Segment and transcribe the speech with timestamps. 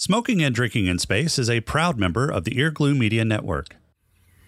[0.00, 3.76] Smoking and Drinking in Space is a proud member of the Earglue Media Network.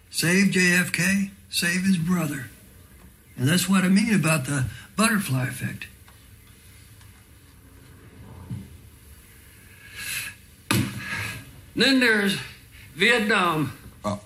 [0.08, 2.46] Save JFK, save his brother.
[3.36, 4.64] And that's what I mean about the
[4.96, 5.88] butterfly effect.
[11.76, 12.38] Then there's
[12.94, 13.74] Vietnam.
[14.06, 14.20] Oh,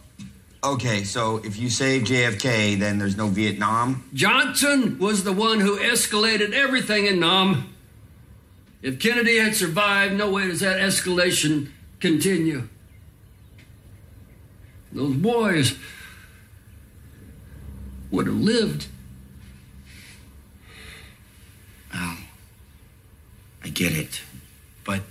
[0.62, 4.08] okay, so if you save JFK, then there's no Vietnam?
[4.14, 7.72] Johnson was the one who escalated everything in Nam.
[8.82, 11.70] If Kennedy had survived, no way does that escalation
[12.00, 12.68] continue.
[14.92, 15.74] Those boys
[18.10, 18.86] would have lived.
[21.94, 22.18] Oh,
[23.64, 24.22] I get it.
[24.84, 25.02] But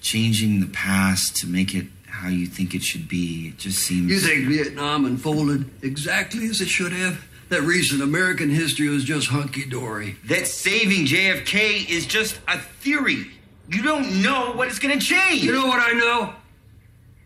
[0.00, 4.10] changing the past to make it how you think it should be, it just seems.
[4.10, 7.24] You think Vietnam unfolded exactly as it should have?
[7.50, 10.16] That recent American history was just hunky dory.
[10.26, 13.26] that saving JFK is just a theory.
[13.68, 15.42] You don't know what it's gonna change.
[15.42, 16.34] You know what I know?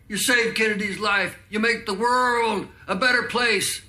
[0.09, 1.37] You save Kennedy's life.
[1.49, 3.81] You make the world a better place.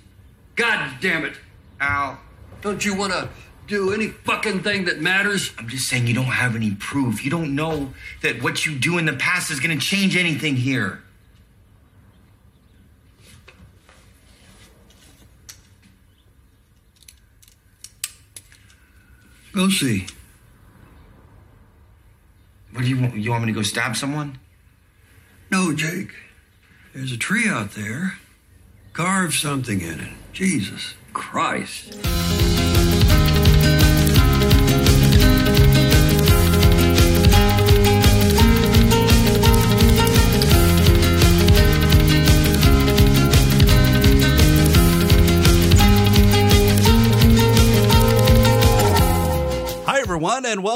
[0.57, 1.35] God damn it.
[1.81, 2.19] Al,
[2.63, 3.29] Don't you want to
[3.67, 5.53] do any fucking thing that matters?
[5.59, 7.25] I'm just saying you don't have any proof.
[7.25, 11.03] You don't know that what you do in the past is gonna change anything here.
[19.57, 20.07] Go see.
[22.73, 23.15] What do you want?
[23.17, 24.39] You want me to go stab someone?
[25.51, 26.11] No, Jake.
[26.95, 28.19] There's a tree out there.
[28.93, 30.13] Carve something in it.
[30.35, 31.95] Jesus Christ.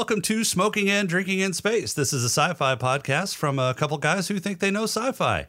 [0.01, 1.93] Welcome to Smoking and Drinking in Space.
[1.93, 5.11] This is a sci fi podcast from a couple guys who think they know sci
[5.11, 5.45] fi.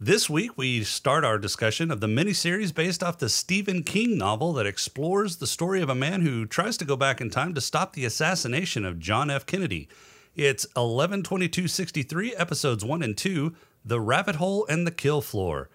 [0.00, 4.54] This week, we start our discussion of the miniseries based off the Stephen King novel
[4.54, 7.60] that explores the story of a man who tries to go back in time to
[7.60, 9.44] stop the assassination of John F.
[9.44, 9.86] Kennedy.
[10.34, 15.68] It's 112263, episodes 1 and 2 The Rabbit Hole and the Kill Floor.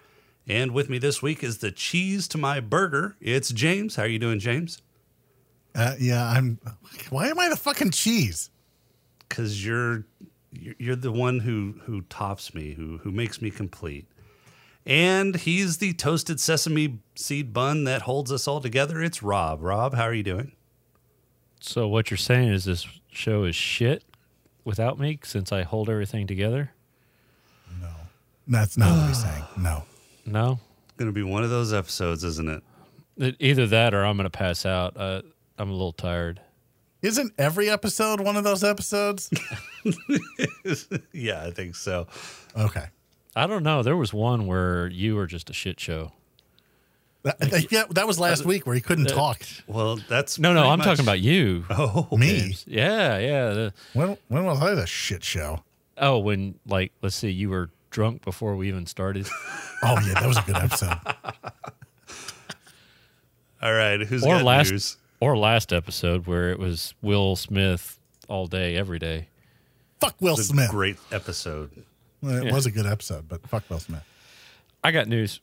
[0.48, 3.14] And with me this week is the cheese to my burger.
[3.20, 3.94] It's James.
[3.94, 4.82] How are you doing, James?
[5.76, 6.58] Uh, yeah, I'm.
[7.10, 8.50] Why am I the fucking cheese?
[9.28, 10.04] because you're
[10.52, 14.06] you're you're the one who who tops me, who who makes me complete.
[14.86, 19.02] And he's the toasted sesame seed bun that holds us all together.
[19.02, 19.60] It's Rob.
[19.62, 20.52] Rob, how are you doing?
[21.60, 24.04] So what you're saying is this show is shit
[24.64, 26.70] without me since I hold everything together?
[27.80, 27.88] No,
[28.46, 29.44] that's not what he's saying.
[29.58, 29.82] No.
[30.28, 30.58] No.
[30.88, 32.62] It's Going to be one of those episodes, isn't it?
[33.16, 34.96] It- Either that or I'm going to pass out.
[34.96, 35.22] Uh,
[35.58, 36.40] I'm a little tired.
[37.02, 39.30] Isn't every episode one of those episodes?
[41.12, 42.06] yeah, I think so.
[42.58, 42.86] Okay.
[43.34, 43.82] I don't know.
[43.82, 46.12] There was one where you were just a shit show.
[47.22, 49.40] That, that- yeah, that was last uh, week where he couldn't uh, talk.
[49.66, 51.64] Well, that's No, no, I'm much- talking about you.
[51.70, 52.56] oh Me?
[52.66, 53.48] Yeah, yeah.
[53.50, 55.62] the- When when was I the shit show?
[55.98, 59.28] oh, when like let's see, you were drunk before we even started.
[59.82, 60.96] Oh yeah, that was a good episode.
[63.62, 64.96] All right, who's or got last news?
[65.20, 69.28] Or last episode where it was Will Smith all day every day.
[70.00, 70.70] fuck Will It's a Smith.
[70.70, 71.70] great episode.
[72.20, 72.52] Well, it Yeah.
[72.52, 74.02] was a good episode, but fuck Will Smith.
[74.84, 75.40] I got news.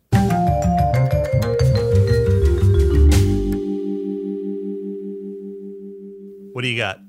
[6.53, 6.99] What do you got?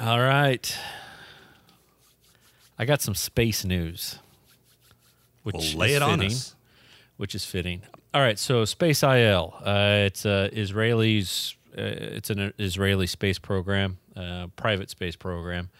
[0.00, 0.78] All right.
[2.78, 4.18] I got some space news.
[5.42, 6.54] Which Well, lay is it on fitting, us.
[7.18, 7.82] Which is fitting.
[8.14, 9.54] All right, so Space IL.
[9.60, 11.54] Uh, it's a Israelis.
[11.76, 15.70] Uh, it's an Israeli space program, uh, private space program.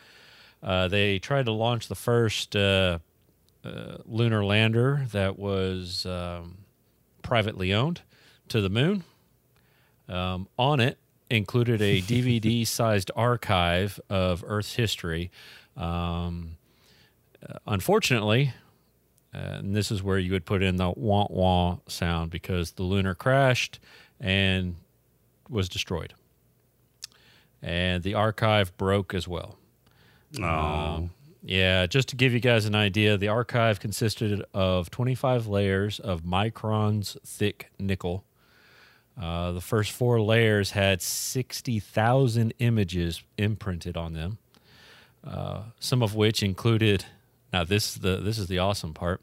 [0.62, 2.98] Uh, they tried to launch the first uh,
[3.64, 6.58] uh, lunar lander that was um,
[7.22, 8.02] privately owned
[8.48, 9.04] to the moon.
[10.08, 10.98] Um, on it
[11.30, 15.30] included a DVD sized archive of Earth's history.
[15.76, 16.56] Um,
[17.66, 18.52] unfortunately,
[19.34, 22.82] uh, and this is where you would put in the wah wah sound because the
[22.82, 23.80] lunar crashed
[24.20, 24.76] and
[25.52, 26.14] was destroyed.
[27.60, 29.56] And the archive broke as well.
[30.40, 31.08] Oh,
[31.44, 36.22] Yeah, just to give you guys an idea, the archive consisted of 25 layers of
[36.22, 38.24] microns thick nickel.
[39.20, 44.38] Uh, the first four layers had 60,000 images imprinted on them,
[45.26, 47.04] uh, some of which included.
[47.52, 49.20] Now, this is the this is the awesome part.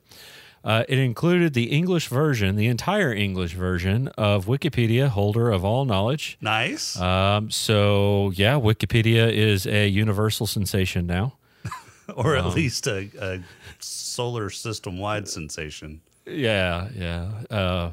[0.63, 5.85] Uh, it included the English version, the entire English version of Wikipedia, holder of all
[5.85, 6.37] knowledge.
[6.41, 6.99] nice.
[6.99, 11.37] Um, so yeah, Wikipedia is a universal sensation now.
[12.15, 13.39] or at least a, a
[13.79, 16.01] solar system wide sensation.
[16.25, 17.31] Yeah, yeah.
[17.49, 17.91] Uh,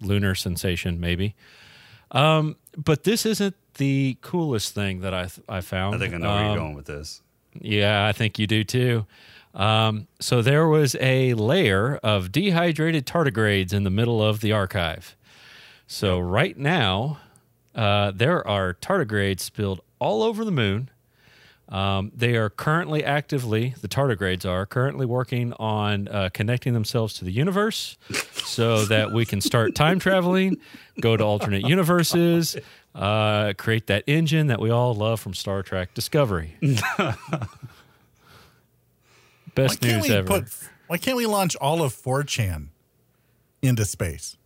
[0.00, 1.34] lunar sensation, maybe.
[2.10, 5.96] Um, but this isn't the coolest thing that I I found.
[5.96, 7.22] I think I know where Um, you're going with this.
[7.60, 9.06] Yeah, I think you do too.
[9.54, 15.16] Um, so there was a layer of dehydrated tardigrades in the middle of the archive.
[15.86, 17.20] So right now,
[17.74, 20.90] uh, there are tardigrades spilled all over the moon.
[21.68, 27.24] Um, they are currently actively, the tardigrades are currently working on uh, connecting themselves to
[27.24, 27.96] the universe
[28.34, 30.58] so that we can start time traveling,
[31.00, 32.56] go to alternate universes,
[32.94, 36.54] uh, create that engine that we all love from Star Trek Discovery.
[39.54, 40.26] Why Best can't news we ever.
[40.26, 40.44] put?
[40.86, 42.68] Why can't we launch all of 4chan
[43.62, 44.36] into space?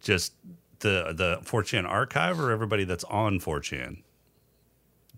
[0.00, 0.32] Just
[0.80, 4.02] the the 4chan archive or everybody that's on 4chan?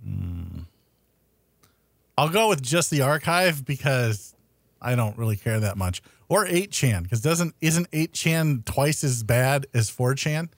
[0.05, 0.61] Hmm.
[2.17, 4.35] I'll go with just the archive because
[4.81, 6.03] I don't really care that much.
[6.29, 10.49] Or 8chan because doesn't isn't 8chan twice as bad as 4chan?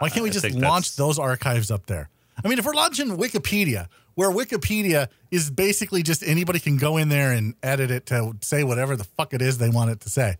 [0.00, 2.08] Why can't we just launch those archives up there?
[2.42, 7.08] I mean, if we're launching Wikipedia, where Wikipedia is basically just anybody can go in
[7.08, 10.10] there and edit it to say whatever the fuck it is they want it to
[10.10, 10.36] say.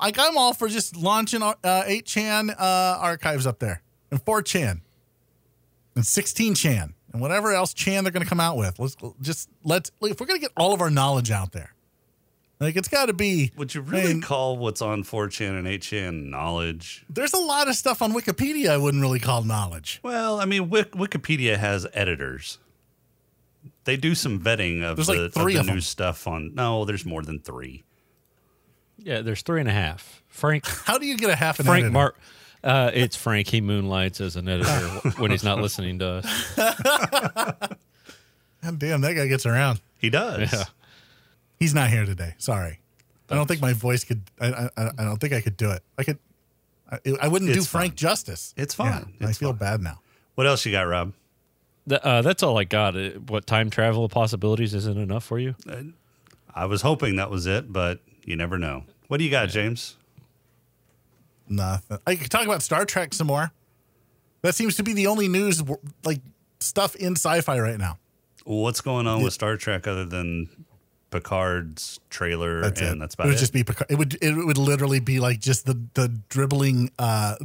[0.00, 4.80] Like I'm all for just launching uh, 8chan uh, archives up there and 4chan
[5.96, 8.78] and 16chan and whatever else chan they're going to come out with.
[8.78, 11.74] Let's just let's if we're going to get all of our knowledge out there,
[12.60, 13.50] like it's got to be.
[13.56, 17.04] Would you I really mean, call what's on 4chan and 8chan knowledge?
[17.10, 19.98] There's a lot of stuff on Wikipedia I wouldn't really call knowledge.
[20.02, 22.58] Well, I mean, Wik- Wikipedia has editors.
[23.88, 25.76] They do some vetting of There's the, like three of of the them.
[25.76, 26.54] new stuff on.
[26.54, 27.84] No, there's more than three.
[28.98, 30.22] yeah, there's three and a half.
[30.28, 31.92] Frank How do you get a half an Frank editor?
[31.92, 32.18] Mark.
[32.62, 33.46] Uh, it's Frank.
[33.48, 34.70] He moonlights as an editor
[35.16, 36.54] when he's not listening to us.
[38.62, 39.80] God damn, that guy gets around.
[39.98, 40.52] He does.
[40.52, 40.64] Yeah.
[41.58, 42.34] He's not here today.
[42.38, 42.80] Sorry.
[43.30, 44.22] I don't think my voice could.
[44.40, 45.82] I, I, I don't think I could do it.
[45.96, 46.18] I could.
[46.90, 47.96] I, I wouldn't do It's Frank fine.
[47.96, 48.54] justice.
[48.56, 49.14] It's Yeah, fine.
[49.20, 49.58] I feel fine.
[49.58, 50.00] bad now.
[50.34, 51.12] What else you got, Rob?
[51.88, 52.96] Th- uh, that's all I got.
[52.96, 55.54] Uh, What time travel possibilities isn't enough for you?
[56.54, 58.84] I was hoping that was it, but you never know.
[59.08, 59.96] What do you got, James?
[61.48, 61.98] Nothing.
[62.06, 63.52] I could talk about Star Trek some more.
[64.42, 65.62] That seems to be the only news
[66.04, 66.20] like
[66.60, 67.98] stuff in sci-fi right now.
[68.44, 70.48] What's going on with Star Trek other than
[71.10, 72.60] Picard's trailer?
[72.60, 72.98] That's and it.
[73.00, 73.40] that's about it about would it.
[73.40, 73.90] just be Picard.
[73.90, 77.36] It would it would literally be like just the the dribbling uh,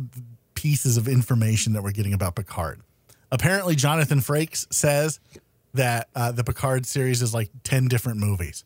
[0.55, 2.81] pieces of information that we're getting about Picard.
[3.33, 5.19] Apparently, Jonathan Frakes says
[5.73, 8.63] that uh, the Picard series is like ten different movies.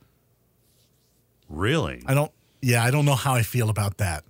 [1.50, 2.04] really.
[2.06, 2.32] I don't.
[2.62, 4.26] Yeah, I don't know how I feel about that.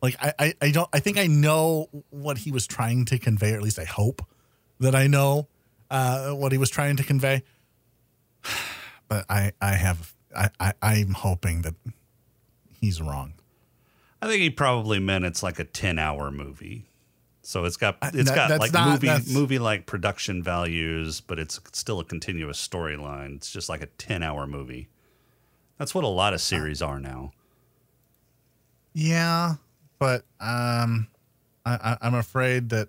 [0.00, 0.88] Like I, I, I don't.
[0.92, 4.24] I think I know what he was trying to convey, or at least I hope
[4.78, 5.48] that I know
[5.90, 7.42] uh, what he was trying to convey.
[9.08, 11.74] But I, I have, I, I, I'm hoping that
[12.80, 13.34] he's wrong.
[14.22, 16.86] I think he probably meant it's like a ten-hour movie.
[17.44, 21.60] So it's got it's that- got like not- movie movie like production values, but it's
[21.72, 23.36] still a continuous storyline.
[23.36, 24.88] It's just like a ten-hour movie.
[25.78, 27.32] That's what a lot of series are now.
[28.94, 29.54] Yeah,
[29.98, 31.08] but um,
[31.64, 32.88] I, I, I'm afraid that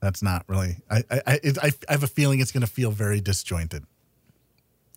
[0.00, 0.76] that's not really.
[0.90, 3.84] I, I, I, it, I I have a feeling it's going to feel very disjointed.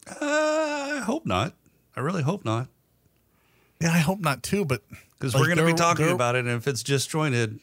[0.07, 1.53] Uh, I hope not.
[1.95, 2.67] I really hope not.
[3.81, 4.65] Yeah, I hope not too.
[4.65, 7.59] But Because like, we're going to be talking about it, and if it's disjointed,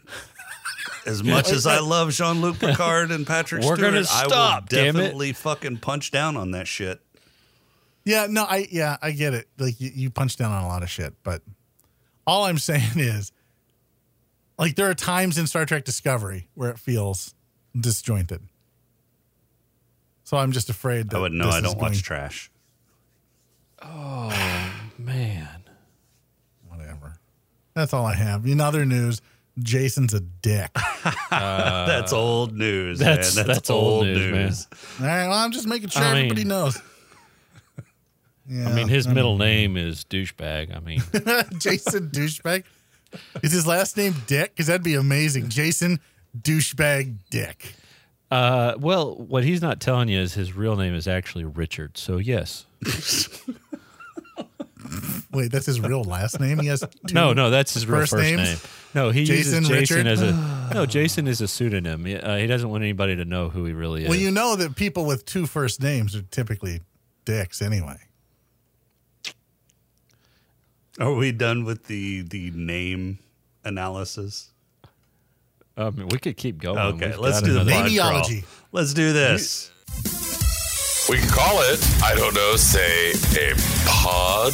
[1.06, 4.30] as much as I love Jean Luc Picard and Patrick We're Stewart, gonna I will
[4.30, 5.00] stop, damn it.
[5.00, 7.00] definitely fucking punch down on that shit.
[8.04, 9.48] Yeah, no, I yeah, I get it.
[9.58, 11.42] Like you, you punch down on a lot of shit, but
[12.26, 13.32] all I'm saying is
[14.58, 17.34] like there are times in Star Trek Discovery where it feels
[17.78, 18.40] disjointed.
[20.24, 21.46] So I'm just afraid that oh, I wouldn't know.
[21.46, 22.50] this I is don't going- watch trash.
[23.82, 24.28] Oh
[24.98, 25.64] man.
[26.68, 27.16] whatever.
[27.74, 28.46] That's all I have.
[28.46, 29.20] In other news,
[29.60, 30.70] Jason's a dick.
[31.30, 32.98] all that's old news.
[32.98, 33.46] that's- man.
[33.46, 34.66] that's old news,
[34.98, 35.08] man.
[35.08, 36.78] right, well, I'm just making sure I mean- everybody knows.
[38.46, 40.76] Yeah, I mean, his middle name is douchebag.
[40.76, 41.00] I mean,
[41.58, 42.64] Jason douchebag.
[43.42, 44.50] Is his last name Dick?
[44.52, 45.48] Because that'd be amazing.
[45.48, 45.98] Jason
[46.38, 47.74] douchebag Dick.
[48.30, 51.96] uh, well, what he's not telling you is his real name is actually Richard.
[51.96, 52.66] So yes,
[55.32, 56.58] Wait, that's his real last name.
[56.60, 58.42] He has two no, no, that's his real first first, names?
[58.48, 58.58] name.
[58.94, 60.06] No, he Jason, uses Jason Richard?
[60.06, 60.86] as a no.
[60.98, 62.04] Jason is a pseudonym.
[62.04, 64.08] He- Uh, he doesn't want anybody to know who he really is.
[64.08, 66.80] Well, you know that people with two first names are typically
[67.24, 67.96] dicks anyway.
[71.00, 73.18] Are we done with the the name
[73.64, 74.50] analysis?
[75.76, 76.78] um, we could keep going.
[76.78, 78.40] Okay, We've let's do the another- pod crawl.
[78.70, 79.70] Let's do this.
[81.10, 83.54] We can call it, I don't know, say a
[83.86, 84.52] pod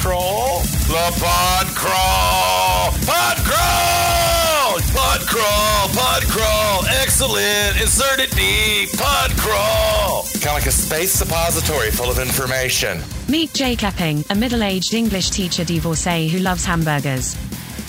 [0.00, 0.60] crawl?
[0.88, 2.93] The pod crawl!
[3.06, 4.80] Pod crawl!
[4.94, 5.88] Pod crawl!
[5.88, 6.86] Pod crawl!
[7.02, 7.80] Excellent!
[7.80, 8.98] Insert it deep!
[8.98, 10.22] Pod crawl!
[10.34, 13.02] Kind of like a space suppository full of information.
[13.28, 17.36] Meet Jake Epping, a middle aged English teacher divorcee who loves hamburgers.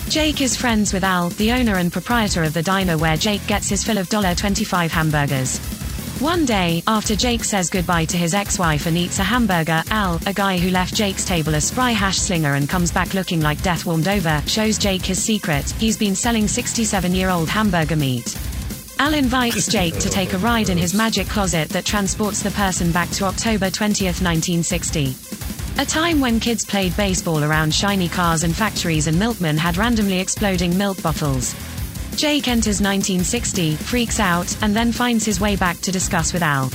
[0.10, 3.70] Jake is friends with Al, the owner and proprietor of the diner where Jake gets
[3.70, 5.75] his fill of $25 hamburgers.
[6.20, 10.18] One day, after Jake says goodbye to his ex wife and eats a hamburger, Al,
[10.26, 13.62] a guy who left Jake's table a spry hash slinger and comes back looking like
[13.62, 18.38] death warmed over, shows Jake his secret he's been selling 67 year old hamburger meat.
[18.98, 22.94] Al invites Jake to take a ride in his magic closet that transports the person
[22.94, 25.16] back to October 20th, 1960.
[25.80, 30.20] A time when kids played baseball around shiny cars and factories and milkmen had randomly
[30.20, 31.54] exploding milk bottles.
[32.16, 36.72] Jake enters 1960, freaks out, and then finds his way back to discuss with Al.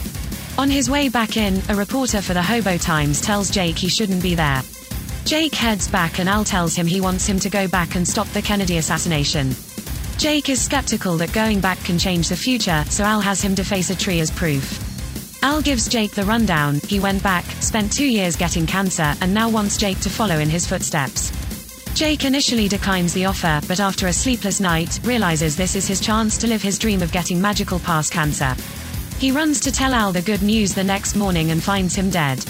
[0.59, 4.23] On his way back in, a reporter for the Hobo Times tells Jake he shouldn't
[4.23, 4.63] be there.
[5.25, 8.27] Jake heads back and Al tells him he wants him to go back and stop
[8.29, 9.55] the Kennedy assassination.
[10.19, 13.89] Jake is skeptical that going back can change the future, so Al has him deface
[13.89, 15.43] a tree as proof.
[15.43, 16.81] Al gives Jake the rundown.
[16.87, 20.51] He went back, spent two years getting cancer, and now wants Jake to follow in
[20.51, 21.33] his footsteps.
[22.01, 26.39] Jake initially declines the offer, but after a sleepless night, realizes this is his chance
[26.39, 28.57] to live his dream of getting magical past cancer.
[29.19, 32.43] He runs to tell Al the good news the next morning and finds him dead.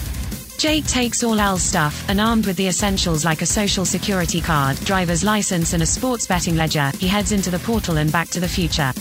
[0.56, 4.78] Jake takes all Al's stuff, and armed with the essentials like a social security card,
[4.84, 8.38] driver's license, and a sports betting ledger, he heads into the portal and back to
[8.38, 8.92] the future.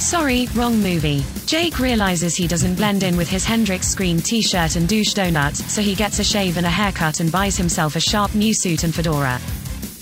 [0.00, 1.24] Sorry, wrong movie.
[1.46, 5.54] Jake realizes he doesn't blend in with his Hendrix Scream t shirt and douche donut,
[5.54, 8.82] so he gets a shave and a haircut and buys himself a sharp new suit
[8.82, 9.40] and fedora.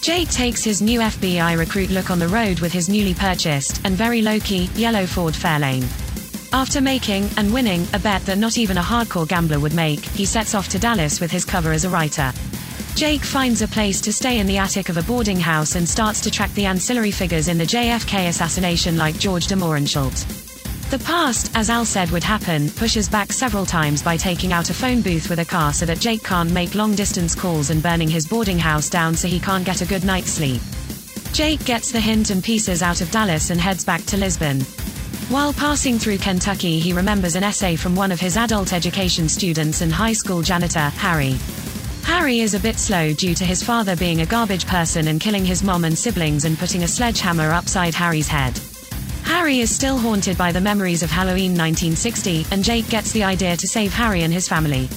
[0.03, 3.95] Jake takes his new FBI recruit look on the road with his newly purchased, and
[3.95, 5.87] very low key, yellow Ford Fairlane.
[6.53, 10.25] After making, and winning, a bet that not even a hardcore gambler would make, he
[10.25, 12.33] sets off to Dallas with his cover as a writer.
[12.97, 16.21] Jake finds a place to stay in the attic of a boarding house and starts
[16.23, 20.42] to track the ancillary figures in the JFK assassination like George de Mohrenschildt.
[20.93, 24.75] The past, as Al said would happen, pushes back several times by taking out a
[24.75, 28.09] phone booth with a car so that Jake can't make long distance calls and burning
[28.09, 30.61] his boarding house down so he can't get a good night's sleep.
[31.33, 34.61] Jake gets the hint and pieces out of Dallas and heads back to Lisbon.
[35.31, 39.81] While passing through Kentucky, he remembers an essay from one of his adult education students
[39.81, 41.37] and high school janitor, Harry.
[42.05, 45.47] Harry is a bit slow due to his father being a garbage person and killing
[45.47, 48.61] his mom and siblings and putting a sledgehammer upside Harry's head.
[49.33, 53.57] Harry is still haunted by the memories of Halloween 1960, and Jake gets the idea
[53.57, 54.91] to save Harry and his family.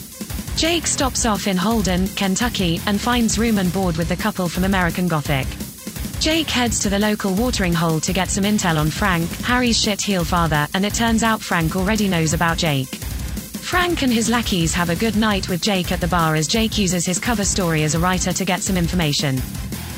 [0.58, 4.66] Jake stops off in Holden, Kentucky, and finds room and board with the couple from
[4.66, 5.48] American Gothic.
[6.20, 10.02] Jake heads to the local watering hole to get some intel on Frank, Harry's shit
[10.02, 12.94] heel father, and it turns out Frank already knows about Jake.
[12.94, 16.78] Frank and his lackeys have a good night with Jake at the bar as Jake
[16.78, 19.42] uses his cover story as a writer to get some information.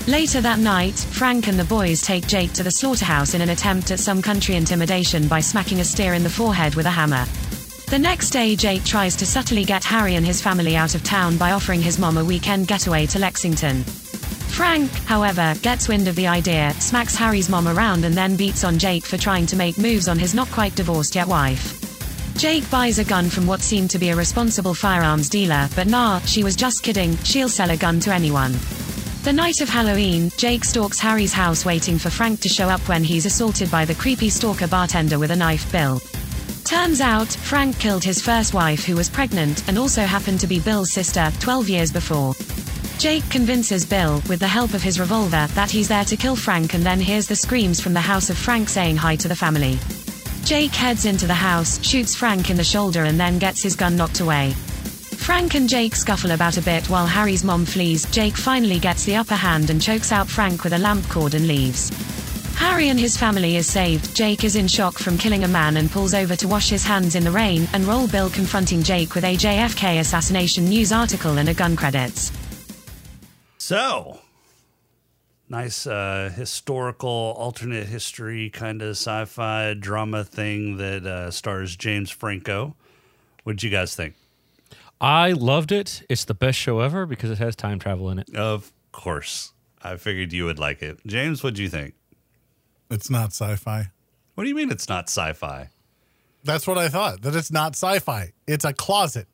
[0.08, 3.92] Later that night, Frank and the boys take Jake to the slaughterhouse in an attempt
[3.92, 7.26] at some country intimidation by smacking a steer in the forehead with a hammer.
[7.90, 11.36] The next day, Jake tries to subtly get Harry and his family out of town
[11.36, 13.84] by offering his mom a weekend getaway to Lexington.
[13.84, 18.80] Frank, however, gets wind of the idea, smacks Harry's mom around, and then beats on
[18.80, 21.84] Jake for trying to make moves on his not quite divorced yet wife.
[22.38, 26.20] Jake buys a gun from what seemed to be a responsible firearms dealer, but nah,
[26.22, 28.54] she was just kidding, she'll sell a gun to anyone.
[29.28, 33.04] The night of Halloween, Jake stalks Harry's house waiting for Frank to show up when
[33.04, 36.00] he's assaulted by the creepy stalker bartender with a knife Bill.
[36.64, 40.62] Turns out, Frank killed his first wife who was pregnant and also happened to be
[40.62, 42.36] Bill's sister 12 years before.
[43.00, 46.74] Jake convinces Bill, with the help of his revolver, that he's there to kill Frank
[46.74, 49.78] and then hears the screams from the house of Frank saying hi to the family.
[50.46, 53.98] Jake heads into the house, shoots Frank in the shoulder, and then gets his gun
[53.98, 54.56] knocked away.
[55.28, 58.10] Frank and Jake scuffle about a bit while Harry's mom flees.
[58.12, 61.50] Jake finally gets the upper hand and chokes out Frank with a lamp cord and
[61.50, 61.90] leaves.
[62.56, 64.16] Harry and his family is saved.
[64.16, 67.14] Jake is in shock from killing a man and pulls over to wash his hands
[67.14, 71.50] in the rain and roll Bill confronting Jake with a JFK assassination news article and
[71.50, 72.32] a gun credits.
[73.58, 74.22] So,
[75.50, 82.10] nice uh, historical, alternate history kind of sci fi drama thing that uh, stars James
[82.10, 82.78] Franco.
[83.44, 84.16] What did you guys think?
[85.00, 86.04] I loved it.
[86.10, 88.36] It's the best show ever because it has time travel in it.
[88.36, 89.54] Of course.
[89.82, 91.00] I figured you would like it.
[91.06, 91.94] James, what do you think?
[92.90, 93.92] It's not sci-fi.
[94.36, 95.70] What do you mean it's not sci fi?
[96.44, 97.22] That's what I thought.
[97.22, 98.34] That it's not sci-fi.
[98.48, 99.28] It's a closet.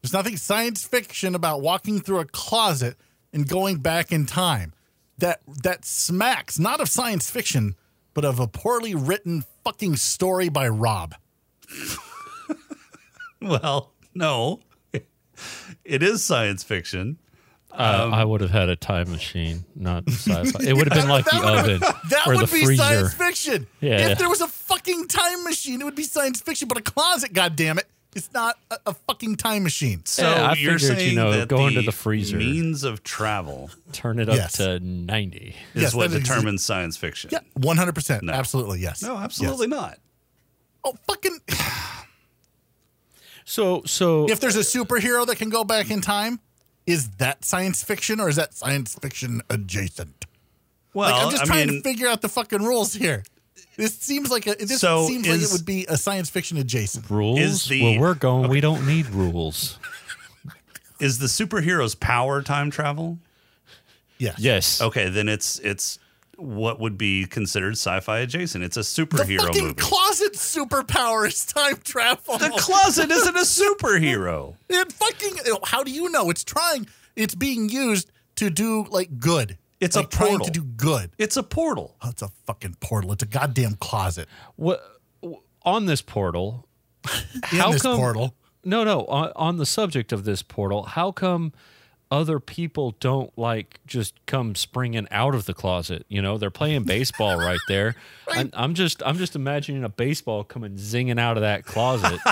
[0.00, 2.96] There's nothing science fiction about walking through a closet
[3.32, 4.72] and going back in time.
[5.18, 7.76] That that smacks not of science fiction,
[8.14, 11.14] but of a poorly written fucking story by Rob.
[13.40, 14.60] Well, No,
[15.84, 17.18] it is science fiction.
[17.72, 20.62] Uh, Um, I would have had a time machine, not sci-fi.
[20.62, 22.82] It would have been like the would've- oven That or would the be freezer.
[22.82, 23.66] science fiction.
[23.80, 24.10] Yeah.
[24.10, 26.68] If there was a fucking time machine, it would be science fiction.
[26.68, 30.02] But a closet, goddamn it, it's not a, a fucking time machine.
[30.04, 32.36] So Yeah, I you're figured, you saying know, that go into the the freezer.
[32.36, 34.52] means of travel Turn it up Yes.
[34.58, 35.56] to ninety.
[35.74, 37.30] is Yes, what that is- determines science fiction.
[37.32, 38.22] Yeah, one hundred percent.
[38.24, 38.34] No.
[38.34, 39.02] Absolutely, yes.
[39.02, 39.80] No, absolutely Yes.
[39.80, 39.98] not.
[40.84, 41.38] Oh, fucking!
[43.44, 46.40] So, so If there's a superhero that can go back in time,
[46.86, 50.26] is that science fiction or is that science fiction adjacent?
[50.94, 53.24] Well, like, I'm just I trying mean, to figure out the fucking rules here.
[53.76, 54.54] This seems like a.
[54.54, 57.08] This So seems like it would be a science fiction adjacent.
[57.08, 57.38] rules.
[57.40, 59.78] is the- Where we're going, we don't need rules.
[61.00, 63.18] is the superhero's power time travel?
[64.18, 64.34] Yes.
[64.38, 64.80] Yes.
[64.82, 65.98] Okay, then it's it's
[66.42, 68.64] what would be considered sci-fi adjacent.
[68.64, 69.74] It's a superhero fucking movie.
[69.74, 72.38] closet superpower is time travel.
[72.38, 74.56] the closet isn't a superhero.
[74.68, 75.38] It fucking.
[75.64, 76.30] How do you know?
[76.30, 76.86] It's trying.
[77.16, 79.58] It's being used to do like good.
[79.80, 80.46] It's like a trying portal.
[80.46, 81.10] to do good.
[81.18, 81.96] It's a portal.
[82.02, 83.12] Oh, it's a fucking portal.
[83.12, 84.28] It's a goddamn closet.
[84.56, 84.82] What
[85.62, 86.66] on this portal?
[87.52, 88.34] In How this come- portal.
[88.64, 89.04] No, no.
[89.06, 91.52] On, on the subject of this portal, how come
[92.12, 96.04] other people don't like just come springing out of the closet?
[96.08, 97.94] You know, they're playing baseball right there.
[98.36, 102.20] And I'm just, I'm just imagining a baseball coming zinging out of that closet.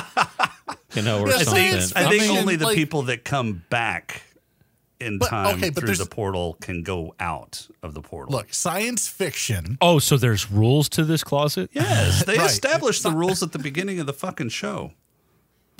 [0.94, 1.62] You know, or Yeah, I something.
[1.80, 4.22] think, I think mean, only the like- people that come back
[4.98, 8.32] in But, time okay, but through the portal can go out of the portal.
[8.34, 9.78] Look, science fiction.
[9.80, 12.46] oh, so there's rules to this closet, yes, they Right.
[12.50, 14.92] established the rules at the beginning of the fucking show.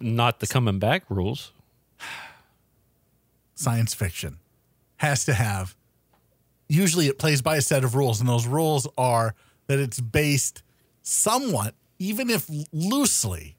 [0.01, 1.53] not the coming back rules.
[3.61, 4.39] Science fiction
[4.97, 5.77] has to have.
[6.67, 9.35] Usually, it plays by a set of rules, and those rules are
[9.67, 10.63] that it's based
[11.03, 13.57] somewhat, even if loosely,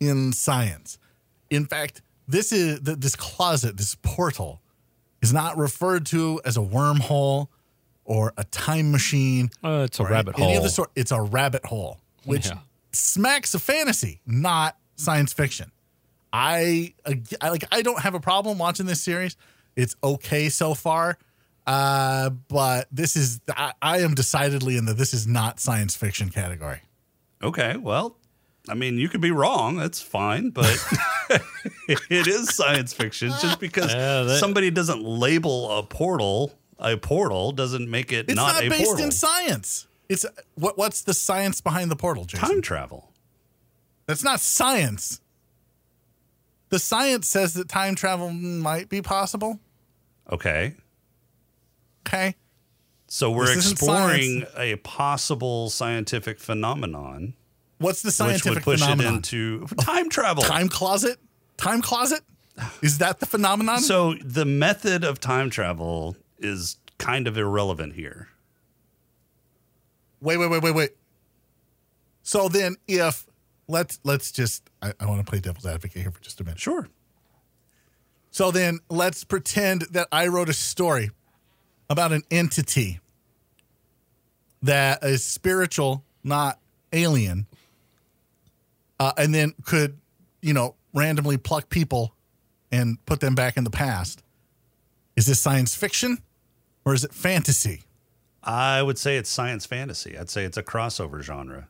[0.00, 0.96] in science.
[1.50, 4.62] In fact, this is th- this closet, this portal,
[5.20, 7.48] is not referred to as a wormhole
[8.06, 9.50] or a time machine.
[9.62, 10.56] Uh, it's a rabbit Any hole.
[10.56, 10.90] of the sort.
[10.96, 12.58] It's a rabbit hole, which Yeah.
[12.92, 15.72] smacks of fantasy, not science fiction.
[16.32, 16.94] I,
[17.40, 17.64] I like.
[17.72, 19.36] I don't have a problem watching this series.
[19.76, 21.18] It's okay so far,
[21.66, 23.40] uh, but this is.
[23.48, 26.80] I, I am decidedly in the this is not science fiction category.
[27.42, 28.16] Okay, well,
[28.68, 29.76] I mean, you could be wrong.
[29.76, 30.66] That's fine, but
[31.88, 33.30] it is science fiction.
[33.40, 38.36] Just because Yeah, that- somebody doesn't label a portal a portal doesn't make it It's
[38.36, 39.04] not, not, a based portal.
[39.04, 39.86] in science.
[40.08, 40.76] It's what?
[40.78, 42.48] What's the science behind the portal, Jason?
[42.48, 43.12] Time travel.
[44.06, 45.20] That's not science.
[46.70, 49.60] The science says that time travel might be possible.
[50.30, 50.74] Okay.
[52.06, 52.36] Okay.
[53.08, 57.34] So we're This exploring a possible scientific phenomenon,
[57.78, 59.14] What's the scientific which would push phenomenon?
[59.14, 60.42] it into time travel.
[60.44, 61.18] time closet?
[61.56, 62.20] Time closet?
[62.82, 63.80] Is that the phenomenon?
[63.80, 68.28] So the method of time travel is kind of irrelevant here.
[70.20, 70.90] wait, wait, wait, wait, wait.
[72.22, 73.26] So then, if
[73.70, 76.58] let's let's just I, I want to play devil's advocate here for just a minute.
[76.58, 76.88] Sure.
[78.30, 81.10] So then, let's pretend that I wrote a story
[81.88, 83.00] about an entity
[84.62, 86.60] that is spiritual, not
[86.92, 87.46] alien,
[89.00, 89.98] uh, and then could
[90.42, 92.14] you know randomly pluck people
[92.70, 94.22] and put them back in the past.
[95.16, 96.18] Is this science fiction
[96.84, 97.82] or is it fantasy?
[98.42, 100.16] I would say it's science fantasy.
[100.16, 101.68] I'd say it's a crossover genre.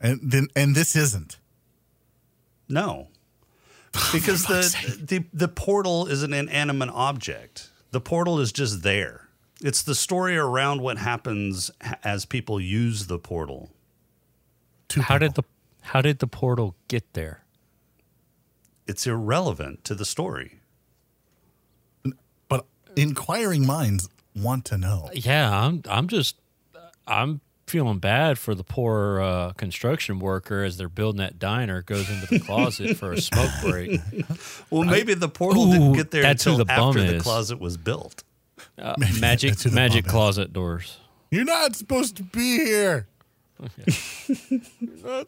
[0.00, 1.38] And then and this isn't.
[2.68, 3.08] No.
[4.12, 7.70] Because fuck's the, the the portal is an inanimate object.
[7.90, 9.28] The portal is just there.
[9.60, 11.70] It's the story around what happens
[12.04, 13.70] as people use the portal.
[14.88, 15.42] Two How did the
[15.82, 17.42] how did the portal get there?
[18.86, 20.60] It's irrelevant to the story.
[22.48, 25.10] But inquiring minds want to know.
[25.12, 26.36] Yeah, I'm I'm just
[27.06, 32.10] I'm feeling bad for the poor uh, construction worker as they're building that diner goes
[32.10, 34.00] into the closet for a smoke break.
[34.70, 37.14] Well, maybe the portal Ooh, didn't get there that's who until the bum after the
[37.16, 37.22] is.
[37.22, 38.24] closet was built.
[38.76, 40.12] Uh, magic that's magic bum is.
[40.12, 40.98] closet doors.
[41.30, 43.06] You're not supposed to be here.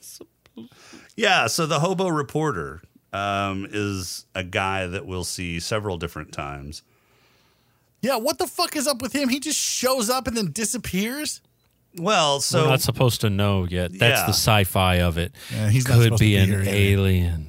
[1.16, 6.82] Yeah, so the hobo reporter um, is a guy that we'll see several different times.
[8.00, 9.28] Yeah, what the fuck is up with him?
[9.28, 11.40] He just shows up and then disappears.
[11.96, 13.90] Well, so We're not supposed to know yet.
[13.98, 14.26] That's Yeah.
[14.26, 15.32] the sci-fi of it.
[15.52, 16.70] Yeah, he's not Could to be be an here either.
[16.70, 17.46] alien.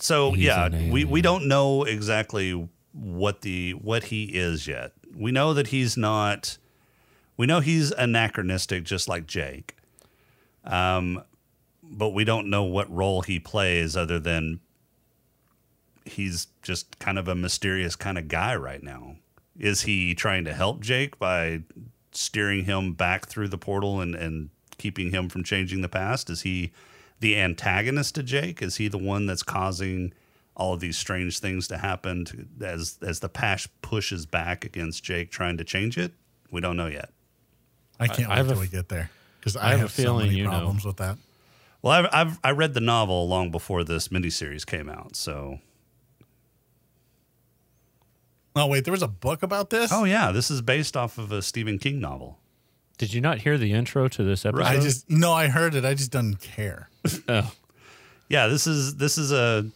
[0.00, 4.92] so He's yeah, an we, we don't know exactly what the what he is yet.
[5.14, 6.56] We know that he's not.
[7.36, 9.76] We know he's anachronistic, just like Jake.
[10.64, 11.22] Um,
[11.82, 14.60] but we don't know what role he plays other than
[16.04, 19.16] he's just kind of a mysterious kind of guy right now.
[19.58, 21.62] Is he trying to help Jake by
[22.12, 26.30] steering him back through the portal and, and keeping him from changing the past?
[26.30, 26.72] Is he
[27.20, 28.62] the antagonist to Jake?
[28.62, 30.12] Is he the one that's causing
[30.56, 35.02] all of these strange things to happen to, as as the past pushes back against
[35.02, 36.12] Jake trying to change it?
[36.50, 37.10] We don't know yet.
[37.98, 39.82] I can't I wait have a till we get there because I I, have a
[39.82, 40.50] have, so feeling many you know.
[40.50, 41.16] problems with that.
[41.80, 45.58] Well, I've, I've I read the novel long before this miniseries came out, so
[48.54, 49.90] Oh wait, there was a book about this.
[49.92, 52.38] oh yeah, this is based off of a Stephen King novel.
[52.98, 54.64] Did you not hear the intro to this episode?
[54.66, 55.84] I just no, I heard it.
[55.84, 56.88] I just didn't care.
[57.28, 57.52] Oh.
[58.28, 59.66] Yeah, this is this is a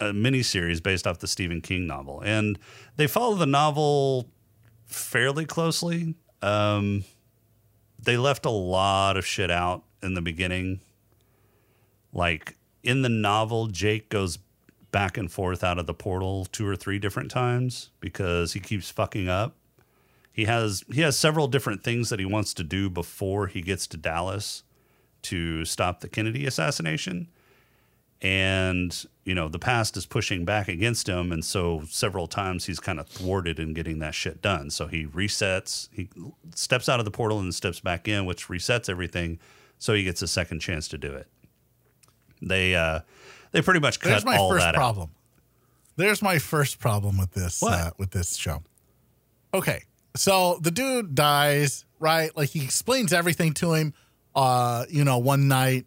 [0.00, 2.58] a miniseries based off the Stephen King novel, and
[2.96, 4.28] they follow the novel
[4.86, 6.14] fairly closely.
[6.42, 7.04] Um,
[7.98, 10.80] they left a lot of shit out in the beginning.
[12.12, 14.38] Like in the novel, Jake goes
[14.96, 18.88] back and forth out of the portal two or three different times because he keeps
[18.88, 19.54] fucking up.
[20.32, 23.86] He has he has several different things that he wants to do before he gets
[23.88, 24.62] to Dallas
[25.20, 27.28] to stop the Kennedy assassination.
[28.22, 31.30] And, you know, the past is pushing back against him.
[31.30, 34.70] And so several times he's kind of thwarted in getting that shit done.
[34.70, 36.08] So he resets, he
[36.54, 39.40] steps out of the portal and steps back in, which resets everything.
[39.78, 41.26] So he gets a second chance to do it.
[42.40, 43.00] They, uh,
[43.52, 44.78] they pretty much cut There's my all first that out.
[44.78, 45.10] problem.
[45.96, 48.62] There's my first problem with this uh, with this show.
[49.54, 52.36] Okay, so the dude dies, right?
[52.36, 53.94] Like he explains everything to him.
[54.34, 55.86] Uh, you know, one night,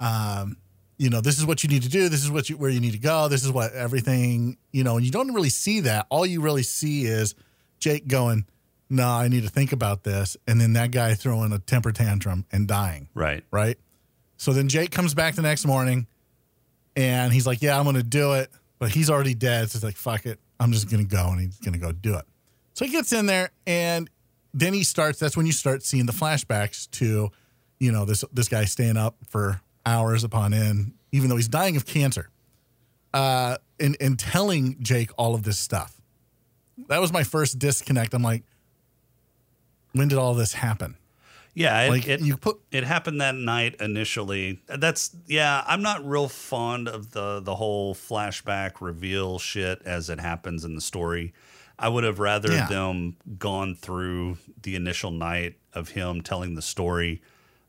[0.00, 0.56] um,
[0.96, 2.08] you know, this is what you need to do.
[2.08, 3.28] This is what you where you need to go.
[3.28, 4.56] This is what everything.
[4.72, 6.06] You know, and you don't really see that.
[6.08, 7.34] All you really see is
[7.78, 8.46] Jake going,
[8.88, 12.46] "No, I need to think about this," and then that guy throwing a temper tantrum
[12.50, 13.44] and dying Right.
[13.50, 13.76] right?
[14.38, 16.06] So then Jake comes back the next morning
[16.96, 18.50] and he's like, Yeah, I'm going to do it.
[18.78, 19.70] But he's already dead.
[19.70, 20.38] So he's like, Fuck it.
[20.58, 21.28] I'm just going to go.
[21.28, 22.24] And he's going to go do it.
[22.74, 24.08] So he gets in there and
[24.54, 25.18] then he starts.
[25.18, 27.30] That's when you start seeing the flashbacks to,
[27.78, 31.76] you know, this, this guy staying up for hours upon end, even though he's dying
[31.76, 32.30] of cancer,
[33.14, 36.00] uh, and, and telling Jake all of this stuff.
[36.88, 38.14] That was my first disconnect.
[38.14, 38.44] I'm like,
[39.92, 40.96] when did all this happen?
[41.54, 41.82] Yeah.
[41.82, 44.60] It, Like it, you put it happened that night initially.
[44.66, 45.64] That's yeah.
[45.66, 50.74] I'm not real fond of the the whole flashback reveal shit as it happens in
[50.74, 51.32] the story.
[51.78, 52.66] I would have rather Yeah.
[52.68, 57.22] them gone through the initial night of him telling the story.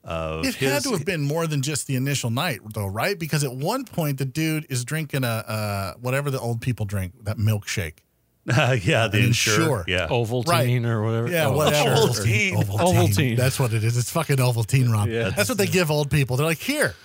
[0.04, 3.18] Of It his, had to have been more than just the initial night, though, right?
[3.18, 7.14] Because at one point, the dude is drinking a uh, whatever the old people drink,
[7.24, 8.00] that milkshake.
[8.46, 9.54] Yeah, the An Ensure.
[9.62, 9.86] Ensure.
[9.88, 10.86] Yeah, Ovaltine Right.
[10.86, 11.30] or whatever.
[11.30, 11.90] Yeah, Oh, whatever.
[11.96, 12.54] Ovaltine.
[12.66, 13.38] Ovaltine.
[13.38, 13.98] That's what it is.
[13.98, 15.10] It's fucking Ovaltine, Rob.
[15.10, 15.30] Yeah.
[15.30, 16.38] That's what they give old people.
[16.38, 16.96] They're like, here,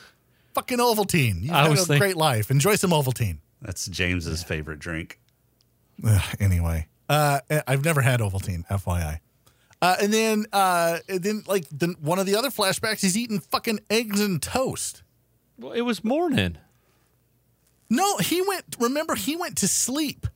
[0.55, 1.43] fucking Ovaltine.
[1.43, 2.51] You've had a think- great life.
[2.51, 3.39] Enjoy some Ovaltine.
[3.61, 5.19] that's James's favorite drink.
[6.07, 9.21] Ugh, anyway, uh, I've never had Ovaltine, FYI.
[9.83, 13.41] Uh, and then, uh, and then, like the, one of the other flashbacks, he's eating
[13.41, 15.03] fucking eggs and toast.
[15.59, 16.57] Well, it was morning.
[17.91, 18.77] No, he went.
[18.81, 20.27] Remember, he went to sleep.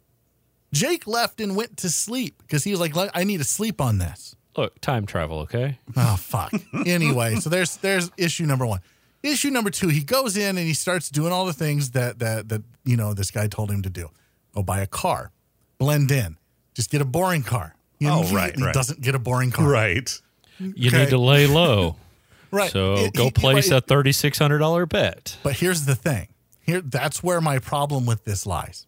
[0.73, 3.99] Jake left and went to sleep because he was like, "I need to sleep on
[3.99, 5.79] this." Look, time travel, okay?
[5.97, 6.53] Oh fuck.
[6.87, 8.81] anyway, so there's there's issue number one.
[9.23, 12.49] Issue number two, he goes in and he starts doing all the things that that
[12.49, 14.09] that you know this guy told him to do.
[14.55, 15.31] Go buy a car,
[15.79, 16.37] blend in,
[16.75, 17.75] just get a boring car.
[17.77, 18.73] Oh, he Oh, right, right.
[18.75, 19.69] doesn't get a boring car.
[19.69, 20.21] Right.
[20.59, 20.99] You Okay.
[21.01, 21.97] need to lay low.
[22.53, 22.73] Right.
[22.73, 23.79] So It- go he- place right.
[23.79, 25.37] a thirty six hundred dollar bet.
[25.45, 26.27] But here's the thing.
[26.61, 28.87] Here, that's where my problem with this lies.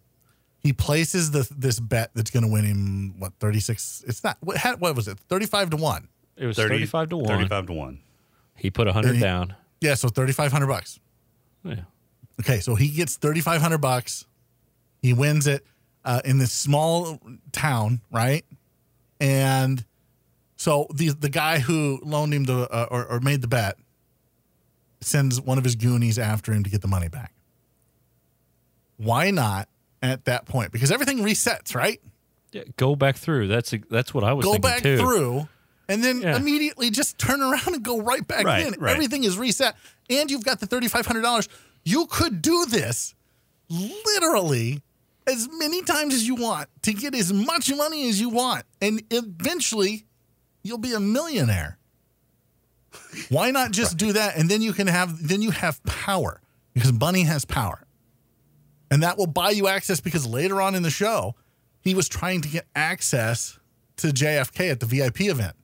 [0.63, 4.05] He places the this bet that's going to win him what thirty six.
[4.07, 6.09] It's not what, what was it thirty five to one.
[6.37, 7.27] It was 30 thirty five to one.
[7.27, 8.01] 35 to 1.
[8.57, 9.55] He put a hundred he- down.
[9.81, 11.01] Yeah, so thirty five hundred bucks.
[11.65, 11.81] Yeah.
[12.41, 14.27] Okay, so he gets thirty five hundred bucks.
[15.03, 15.67] He wins it
[16.05, 17.21] uh, in this small
[17.51, 18.45] town, right?
[19.21, 19.85] And
[20.57, 23.77] so the the guy who loaned him the uh, or, or made the bet
[25.01, 27.33] sends one of his goonies after him to get the money back.
[28.97, 29.69] Why not
[30.03, 30.73] at that point?
[30.73, 32.01] Because everything resets, right?
[32.53, 33.49] Yeah, go back through.
[33.49, 34.99] That's that's what I was Go back too.
[34.99, 35.49] through
[35.89, 36.37] and then Yeah.
[36.37, 38.75] immediately just turn around and go right back Right, in.
[38.79, 38.93] right.
[38.93, 39.75] Everything is reset
[40.11, 41.49] and you've got the $3,500.
[41.85, 43.15] You could do this
[43.71, 44.83] literally
[45.27, 48.65] as many times as you want to get as much money as you want.
[48.81, 50.05] And eventually
[50.63, 51.79] you'll be a millionaire.
[53.31, 54.37] Why not just do that?
[54.37, 56.41] And then you can have, then you have power
[56.75, 57.85] because money has power.
[58.93, 61.35] And that will buy you access because later on in the show,
[61.81, 63.59] he was trying to get access
[63.97, 65.57] to JFK at the VIP event.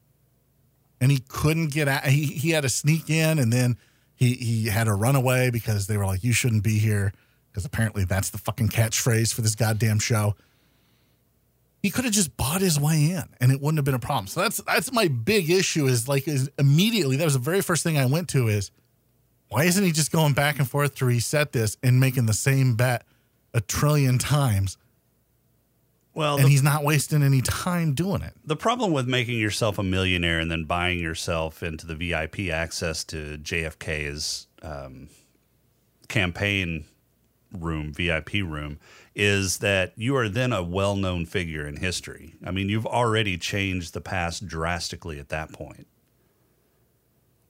[0.99, 2.07] And he couldn't get out.
[2.07, 3.77] He, he had to sneak in and then
[4.15, 7.13] he, he had to run away because they were like, you shouldn't be here
[7.53, 10.35] because apparently that's the fucking catchphrase for this goddamn show.
[11.83, 14.27] He could have just bought his way in, and it wouldn't have been a problem.
[14.27, 15.87] So that's that's my big issue.
[15.87, 18.73] Is like is immediately that was the very first thing I went to is
[19.49, 22.75] why isn't he just going back and forth to reset this and making the same
[22.75, 23.05] bet
[23.55, 24.77] a trillion times?
[26.15, 28.35] Well, and the, he's not wasting any time doing it.
[28.45, 33.05] the problem with making yourself a millionaire and then buying yourself into the VIP access
[33.05, 35.11] to JFK's um,
[36.09, 36.87] campaign
[37.53, 38.79] room, VIP room,
[39.15, 42.35] is that you are then a well known figure in history.
[42.45, 45.87] I mean, you've already changed the past drastically at that point.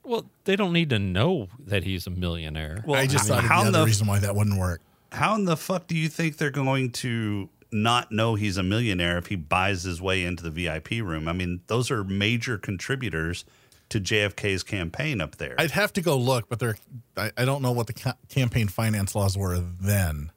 [0.03, 2.83] Well, they don't need to know that he's a millionaire.
[2.87, 4.59] Well, I just how, thought of how the in other the reason why that wouldn't
[4.59, 4.81] work.
[5.13, 9.19] How in the fuck do you think they're going to not know he's a millionaire
[9.19, 11.29] if he buys his way into the VIP room?
[11.29, 13.45] I mean, those are major contributors
[13.91, 15.55] to JFK's campaign up there.
[15.59, 16.77] I'd have to go look, but they're
[17.17, 20.31] I, I don't know what the ca- campaign finance laws were then,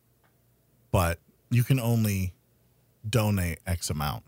[0.91, 2.33] but you can only
[3.07, 4.23] donate X amount.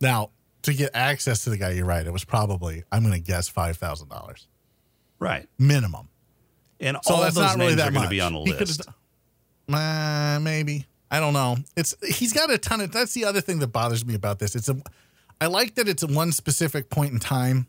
[0.00, 0.30] Now,
[0.62, 2.06] to get access to the guy, you're right.
[2.06, 4.48] It was probably I'm going to guess five thousand dollars
[5.18, 5.46] right.
[5.58, 6.08] minimum.
[6.80, 8.40] And So all that's those not really names that are going to be on a
[8.42, 8.82] He list.
[9.72, 11.56] Uh, maybe I don't know.
[11.76, 12.92] It's he's got a ton of.
[12.92, 14.54] That's the other thing that bothers me about this.
[14.54, 14.76] It's a.
[15.40, 17.66] I like that it's one specific point in time,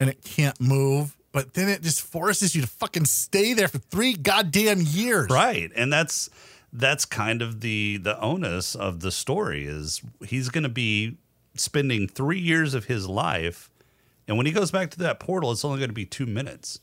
[0.00, 1.16] and it can't move.
[1.32, 5.26] But then it just forces you to fucking stay there for three goddamn years.
[5.30, 5.70] Right.
[5.74, 6.30] And that's
[6.72, 11.16] that's kind of the the onus of the story is he's going to be
[11.56, 13.70] spending 3 years of his life
[14.26, 16.80] and when he goes back to that portal it's only going to be 2 minutes.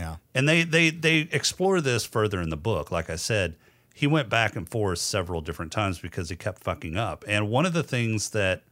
[0.00, 0.16] Yeah.
[0.34, 2.90] And they they they explore this further in the book.
[2.90, 3.56] Like I said,
[3.94, 7.22] he went back and forth several different times because he kept fucking up.
[7.28, 8.62] And one of the things that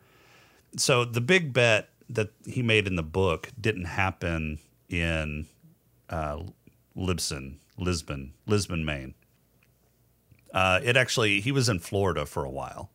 [0.77, 5.47] so the big bet that he made in the book didn't happen in
[6.09, 6.39] uh,
[6.97, 9.15] Libsyn, Lisbon, Lisbon, Maine.
[10.55, 12.91] Uh, it actually he was in Florida for a while,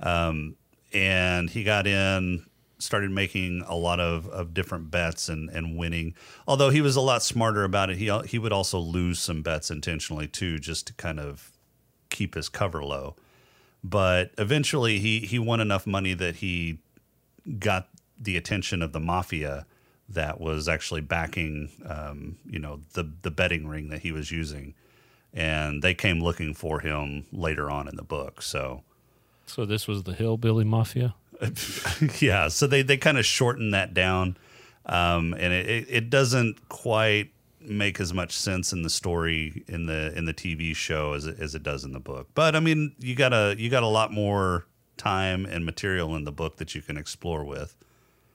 [0.00, 0.56] um,
[0.92, 2.44] and he got in,
[2.84, 6.14] started making a lot of, of different bets and, and winning.
[6.46, 9.70] Although he was a lot smarter about it, he he would also lose some bets
[9.70, 11.50] intentionally too, just to kind of
[12.10, 13.16] keep his cover low.
[13.82, 16.78] But eventually, he he won enough money that he
[17.58, 19.66] got the attention of the mafia
[20.08, 24.74] that was actually backing, um, you know, the the betting ring that he was using,
[25.32, 28.40] and they came looking for him later on in the book.
[28.40, 28.84] So,
[29.46, 31.14] So this was the hillbilly mafia.
[32.20, 34.36] yeah, so they they kind of shorten that down,
[34.86, 40.16] um, and it, it doesn't quite make as much sense in the story in the
[40.16, 42.28] in the TV show as it, as it does in the book.
[42.34, 44.66] But I mean, you got a you got a lot more
[44.96, 47.76] time and material in the book that you can explore with.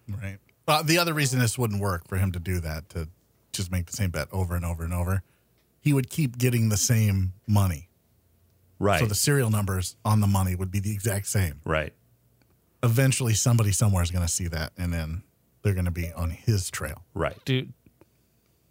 [0.07, 0.37] Right.
[0.67, 3.07] Uh, the other reason this wouldn't work for him to do that to
[3.51, 5.23] just make the same bet over and over and over,
[5.81, 7.89] he would keep getting the same money.
[8.77, 8.99] Right.
[8.99, 11.61] So the serial numbers on the money would be the exact same.
[11.65, 11.93] right.
[12.81, 15.23] Eventually, somebody somewhere is going to see that, and then
[15.63, 17.03] they're going to be on his trail.
[17.13, 17.37] Right.
[17.45, 17.73] Dude,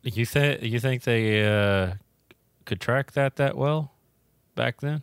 [0.03, 1.95] you think you think they uh,
[2.65, 3.93] could track that that well
[4.55, 5.03] back then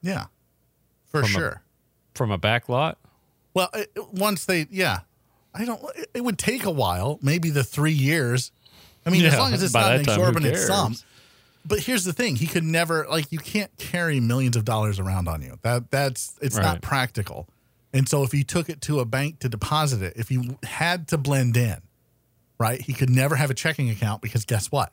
[0.00, 0.26] Yeah,
[1.06, 1.62] for From a- sure.
[2.14, 2.98] from a back lot?
[3.52, 5.00] well, it, once they, yeah,
[5.54, 5.80] I don't.
[5.96, 8.52] It, it would take a while, maybe the three years.
[9.04, 10.66] I mean, as long as it's not an that time, who exorbitant cares?
[10.66, 10.96] sum.
[11.66, 15.28] But here's the thing: he could never like you can't carry millions of dollars around
[15.28, 15.58] on you.
[15.62, 17.46] That that's it's not practical.
[17.92, 21.08] And so if he took it to a bank to deposit it, if he had
[21.08, 21.78] to blend in,
[22.58, 24.92] right, he could never have a checking account because guess what?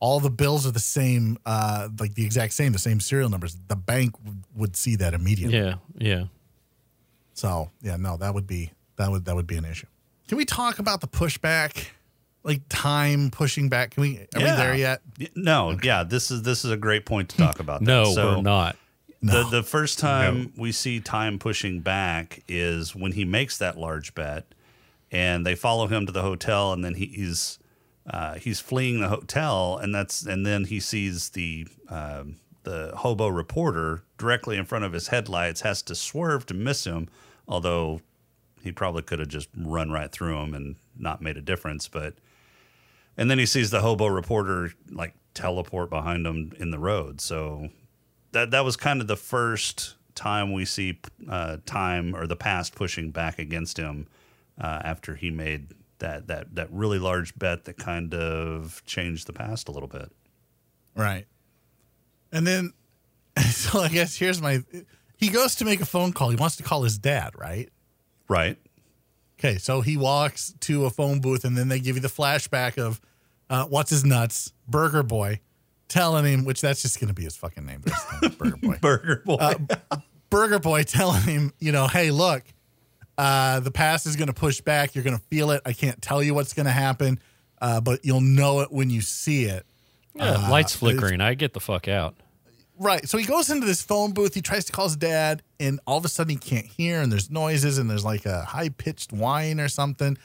[0.00, 3.56] All the bills are the same, uh, like the exact same, the same serial numbers.
[3.68, 5.58] The bank would, would see that immediately.
[5.58, 6.24] Yeah, yeah.
[7.34, 9.86] So yeah, no, that would be that would that would be an issue.
[10.28, 11.86] Can we talk about the pushback,
[12.42, 13.92] like time pushing back?
[13.92, 14.18] Can we?
[14.34, 14.50] Are Yeah.
[14.52, 15.00] we there yet?
[15.18, 17.80] Y- No, yeah, this is this is a great point to talk about.
[17.80, 17.86] That.
[17.86, 18.76] No, so we're not.
[19.20, 24.14] The the first time we see time pushing back is when he makes that large
[24.14, 24.54] bet,
[25.10, 27.58] and they follow him to the hotel, and then he, he's
[28.08, 33.26] uh, he's fleeing the hotel, and that's and then he sees the um, the hobo
[33.26, 37.08] reporter directly in front of his headlights, has to swerve to miss him,
[37.48, 38.00] although
[38.62, 42.14] he probably could have just run right through him and not made a difference, but.
[43.16, 47.20] And then he sees the hobo reporter like teleport behind him in the road.
[47.20, 47.68] So
[48.32, 52.74] that that was kind of the first time we see uh, time or the past
[52.74, 54.06] pushing back against him
[54.60, 59.32] uh, after he made that that that really large bet that kind of changed the
[59.32, 60.10] past a little bit.
[60.94, 61.26] Right.
[62.32, 62.72] And then,
[63.50, 64.62] so I guess here's my.
[65.16, 66.30] He goes to make a phone call.
[66.30, 67.70] He wants to call his dad, right?
[68.28, 68.58] Right.
[69.38, 72.76] Okay, so he walks to a phone booth, and then they give you the flashback
[72.76, 73.00] of
[73.48, 75.40] uh, what's his nuts, Burger Boy,
[75.88, 77.82] telling him, which that's just going to be his fucking name.
[77.82, 78.78] but his name is Burger Boy.
[78.80, 79.34] Burger Boy.
[79.34, 79.96] Uh,
[80.30, 82.42] Burger Boy telling him, you know, hey, look,
[83.16, 84.94] uh, the past is going to push back.
[84.94, 85.62] You're going to feel it.
[85.64, 87.18] I can't tell you what's going to happen,
[87.60, 89.66] uh, but you'll know it when you see it.
[90.14, 91.20] Yeah, lights flickering.
[91.20, 92.16] I get the fuck out.
[92.78, 93.08] Right.
[93.08, 94.34] So he goes into this phone booth.
[94.34, 97.10] He tries to call his dad, and all of a sudden he can't hear, and
[97.10, 100.16] there's noises, and there's like a high pitched whine or something.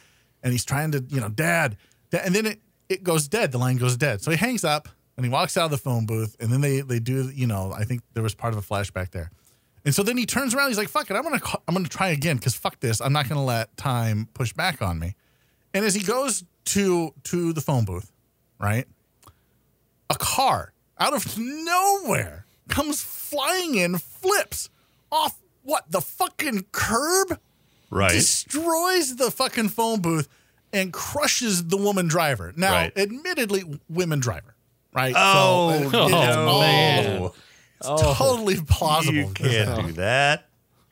[0.44, 1.78] And he's trying to, you know, dad.
[2.12, 3.52] dad and then it, it goes dead.
[3.52, 4.22] The line goes dead.
[4.22, 6.82] So he hangs up and he walks out of the phone booth, and then they
[6.82, 9.32] they do, you know, I think there was part of a flashback there.
[9.86, 10.70] And so then he turns around.
[10.70, 13.02] He's like, "Fuck it, I'm gonna call, I'm gonna try again because fuck this.
[13.02, 15.16] I'm not gonna let time push back on me."
[15.74, 18.12] And as he goes to to the phone booth,
[18.60, 18.88] right,
[20.10, 24.70] a car out of nowhere comes flying in, flips
[25.12, 27.40] off what the fucking curb,
[27.90, 28.12] right.
[28.12, 30.28] destroys the fucking phone booth,
[30.72, 32.54] and crushes the woman driver.
[32.56, 32.98] Now, Right.
[32.98, 34.53] admittedly, women driver,
[34.94, 35.14] right?
[35.18, 36.00] Oh, so, it- no.
[36.10, 37.32] Oh, all- man.
[37.80, 39.14] it's totally plausible.
[39.16, 40.48] You can't do that.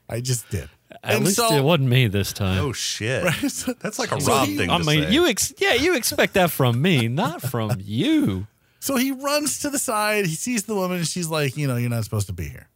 [0.10, 0.70] I just did.
[1.04, 2.60] At And least so- it wasn't me this time.
[2.66, 3.24] Oh shit.
[3.50, 5.12] So- That's like a So Rob he- thing I to mean, say.
[5.12, 8.48] you ex- yeah, you expect that from me, not from you.
[8.80, 10.26] So he runs to the side.
[10.26, 12.68] He sees the woman, and she's like, you know, you're not supposed to be here.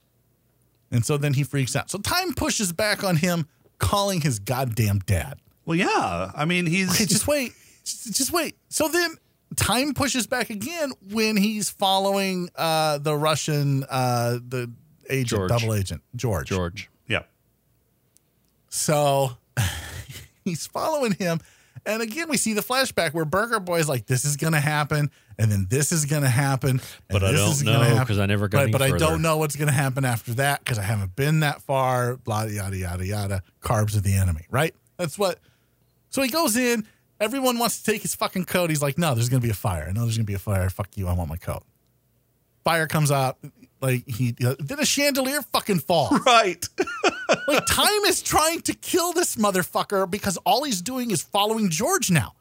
[0.91, 1.89] And so then he freaks out.
[1.89, 3.47] So time pushes back on him,
[3.79, 5.39] calling his goddamn dad.
[5.65, 6.31] well, yeah.
[6.35, 7.53] I mean, he's Okay, just wait.
[7.83, 8.55] Just, just wait.
[8.69, 9.15] So then
[9.55, 14.71] time pushes back again when he's following uh, the Russian, uh, the
[15.09, 15.49] agent, George.
[15.49, 16.47] double agent, George.
[16.49, 16.89] George.
[17.07, 17.23] yeah.
[18.69, 19.31] So
[20.45, 21.39] he's following him.
[21.87, 25.11] And again, we see the flashback where Burger Boy's like, this is going to happen.
[25.37, 26.81] And then this is going to happen.
[27.09, 28.81] But I this don't is gonna know, happen." 'cause I never got But, any but
[28.81, 32.15] I don't know what's going to happen after that because I haven't been that far.
[32.15, 33.43] Blah, yada, yada, yada.
[33.61, 34.73] Carbs are the enemy, right?
[34.97, 35.39] That's what.
[36.09, 36.87] So he goes in.
[37.19, 38.69] Everyone wants to take his fucking coat.
[38.69, 39.91] He's like, no, there's going to be a fire.
[39.93, 40.69] No, there's going to be a fire.
[40.69, 41.07] Fuck you.
[41.07, 41.63] I want my coat.
[42.63, 43.37] Fire comes out.
[43.81, 46.19] Like he uh, then a chandelier fucking falls.
[46.25, 46.67] Right.
[47.47, 52.09] Like time is trying to kill this motherfucker because all he's doing is following George
[52.11, 52.33] now.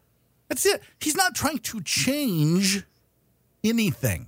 [0.49, 0.83] That's it.
[1.01, 2.85] He's not trying to change
[3.63, 4.27] anything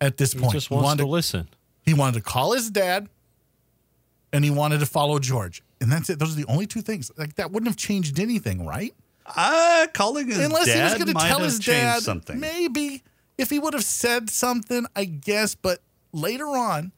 [0.00, 0.52] at this He point.
[0.52, 1.48] just He wants wanted, to listen.
[1.82, 3.08] he wanted to call his dad
[4.32, 5.62] and he wanted to follow George.
[5.80, 6.18] And that's it.
[6.18, 7.10] Those are the only two things.
[7.16, 8.94] Like that wouldn't have changed anything, right?
[9.26, 12.38] Uh, calling his Unless he was going to tell his dad something.
[12.40, 13.02] maybe
[13.38, 15.80] if he would have said something, I guess, but
[16.12, 16.92] later on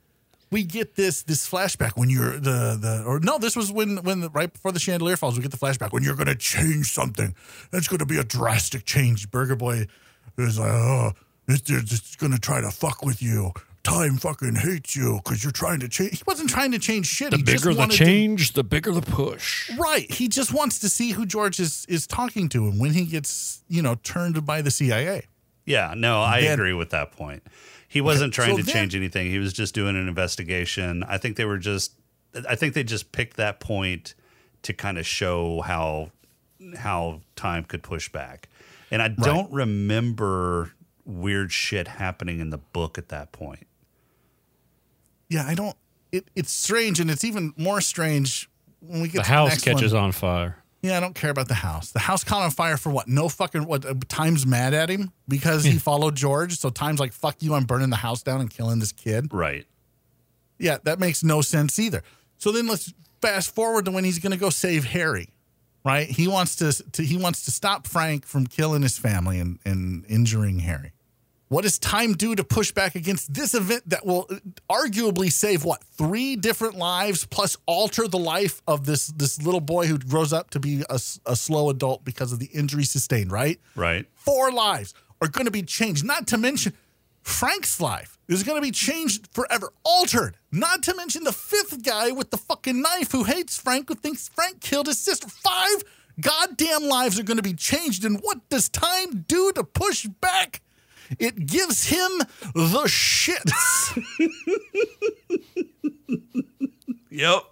[0.51, 4.21] we get this this flashback when you're the the or no this was when when
[4.21, 6.93] the, right before the chandelier falls we get the flashback when you're going to change
[6.93, 7.35] something.
[7.73, 9.31] It's going to be a drastic change.
[9.31, 9.87] Burger boy
[10.39, 11.13] is like oh
[11.49, 13.53] it's, it's going to try to fuck with you
[13.85, 17.31] time fucking hates you because you're trying to change he wasn't trying to change shit
[17.31, 19.71] The he just bigger the wanted to- change, the bigger the push.
[19.79, 20.11] Right.
[20.11, 23.63] He just wants to see who George is is talking to and when he gets,
[23.69, 25.27] you know, turned by the CIA.
[25.67, 27.43] Yeah, no, I Then- agree with that point.
[27.89, 29.31] He wasn't trying so to then- change anything.
[29.31, 31.05] He was just doing an investigation.
[31.05, 31.93] I think they were just
[32.49, 34.15] I think they just picked that point
[34.63, 36.11] to kind of show how
[36.79, 38.49] how time could push back.
[38.91, 40.73] And I don't remember
[41.05, 43.67] weird shit happening in the book at that point.
[45.35, 45.77] Yeah, I don't
[46.13, 48.49] it, it's strange and it's even more strange
[48.81, 50.05] when we get The house the catches one.
[50.05, 50.59] on fire.
[50.81, 51.91] Yeah, I don't care about the house.
[51.93, 53.09] The house caught on fire for what?
[53.09, 53.85] No fucking what?
[53.87, 56.57] uh, Time's mad at him because he followed George.
[56.59, 57.55] So Time's like, "Fuck you!
[57.55, 59.67] I'm burning the house down and killing this kid." Right.
[60.59, 62.03] Yeah, that makes no sense either.
[62.37, 65.31] So then let's fast forward to when he's going to go save Harry.
[65.85, 66.07] Right?
[66.07, 70.05] He wants to, to he wants to stop Frank from killing his family and, and
[70.09, 70.93] injuring Harry.
[71.55, 74.29] What does time do to push back against this event that will
[74.69, 79.87] arguably save what three different lives plus alter the life of this this little boy
[79.87, 83.31] who grows up to be a slow adult because of the injury sustained?
[83.31, 83.61] Right?
[83.77, 84.05] Right.
[84.17, 86.05] four lives are going to be changed.
[86.05, 86.73] Not to mention
[87.23, 90.37] Frank's life is going to be changed forever, altered.
[90.51, 94.27] Not to mention the fifth guy with the fucking knife who hates Frank, who thinks
[94.27, 95.29] Frank killed his sister.
[95.29, 95.85] Five
[96.21, 98.05] goddamn lives are going to be changed.
[98.05, 100.61] And what does time do to push back?
[101.19, 102.11] It gives him
[102.55, 104.03] the shits.
[107.11, 107.45] Yep.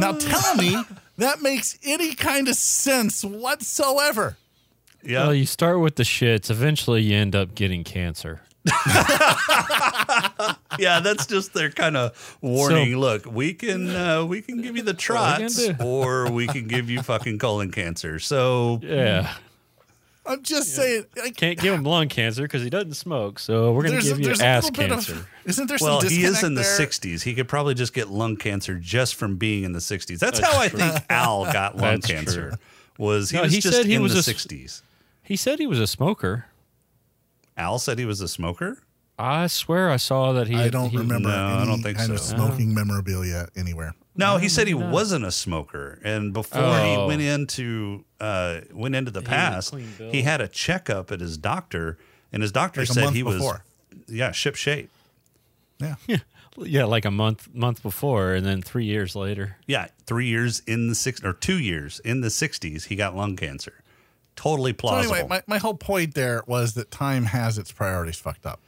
[0.00, 0.76] now tell me
[1.16, 4.36] that makes any kind of sense whatsoever.
[5.04, 5.24] Yeah.
[5.24, 6.50] Well, you start with the shits.
[6.50, 8.40] Eventually, you end up getting cancer.
[10.78, 12.96] yeah, that's just their kind of warning.
[12.96, 16.46] Look, we can uh, we can give you the What are we trots, or we
[16.46, 18.18] can give you fucking colon cancer.
[18.18, 19.34] So Yeah.
[20.24, 21.06] I'm just saying.
[21.22, 23.38] I Can't give him lung cancer because he doesn't smoke.
[23.40, 25.14] So we're going to give you a ass cancer.
[25.14, 27.22] Of, isn't there well, some he is in the '60s.
[27.22, 30.18] He could probably just get lung cancer just from being in the '60s.
[30.20, 32.50] That's, how I think Al got lung That's cancer.
[32.50, 32.58] true.
[32.98, 34.82] Was he No, was he just said he in was the a s- '60s?
[35.24, 36.46] He said he was a smoker.
[37.56, 38.78] Al said he was a smoker.
[39.18, 40.56] I swear I saw that he.
[40.56, 42.34] I don't he- remember No, I don't think kind of so.
[42.36, 43.94] smoking memorabilia anywhere.
[44.14, 47.06] No, he said he wasn't a smoker, and before he Oh.
[47.06, 49.74] went into uh, went into the had a past,
[50.10, 51.96] he had a checkup at his doctor,
[52.32, 53.42] and his doctor Like said month he was
[54.08, 54.90] yeah ship shape.
[55.80, 55.96] Yeah.
[56.58, 59.56] Yeah, like a month month before, and then three years later.
[59.66, 63.36] Yeah, three years in the six or two years in the sixties, he got lung
[63.36, 63.82] cancer.
[64.36, 65.14] Totally So plausible.
[65.14, 68.60] anyway, my, my whole point there was that time has its priorities fucked up.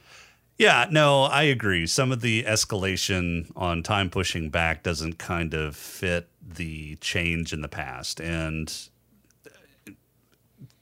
[0.57, 1.85] Yeah, no, I agree.
[1.85, 7.61] Some of the escalation on time pushing back doesn't kind of fit the change in
[7.61, 8.67] the past, and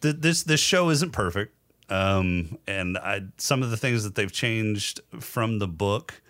[0.02, 1.56] th- this this show isn't perfect.
[1.90, 6.22] Um, and I some of the things that they've changed from the book,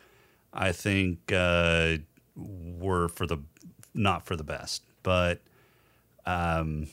[0.53, 1.97] I think, uh,
[2.35, 3.39] were for the
[3.93, 4.83] not for the best.
[5.03, 5.41] But,
[6.25, 6.87] um,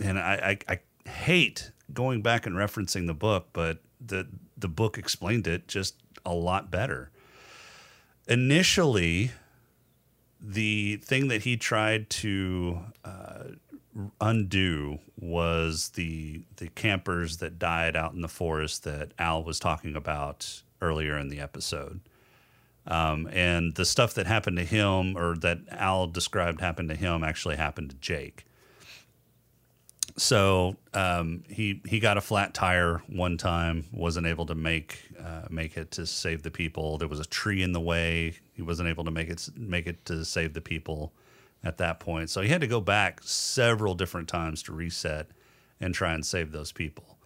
[0.00, 0.74] and I, I,
[1.06, 4.26] I hate going back and referencing the book, but the
[4.60, 7.10] the book explained it just a lot better.
[8.28, 9.32] Initially,
[10.40, 13.44] the thing that he tried to uh,
[14.20, 19.96] undo was the the campers that died out in the forest that Al was talking
[19.96, 22.00] about earlier in the episode.
[22.86, 27.22] Um, and the stuff that happened to him, or that Al described happened to him,
[27.22, 28.46] actually happened to Jake.
[30.16, 35.42] So um, he he got a flat tire one time, wasn't able to make uh,
[35.50, 36.98] make it to save the people.
[36.98, 38.34] There was a tree in the way.
[38.52, 41.12] He wasn't able to make it make it to save the people
[41.62, 42.30] at that point.
[42.30, 45.28] So he had to go back several different times to reset
[45.80, 47.18] and try and save those people.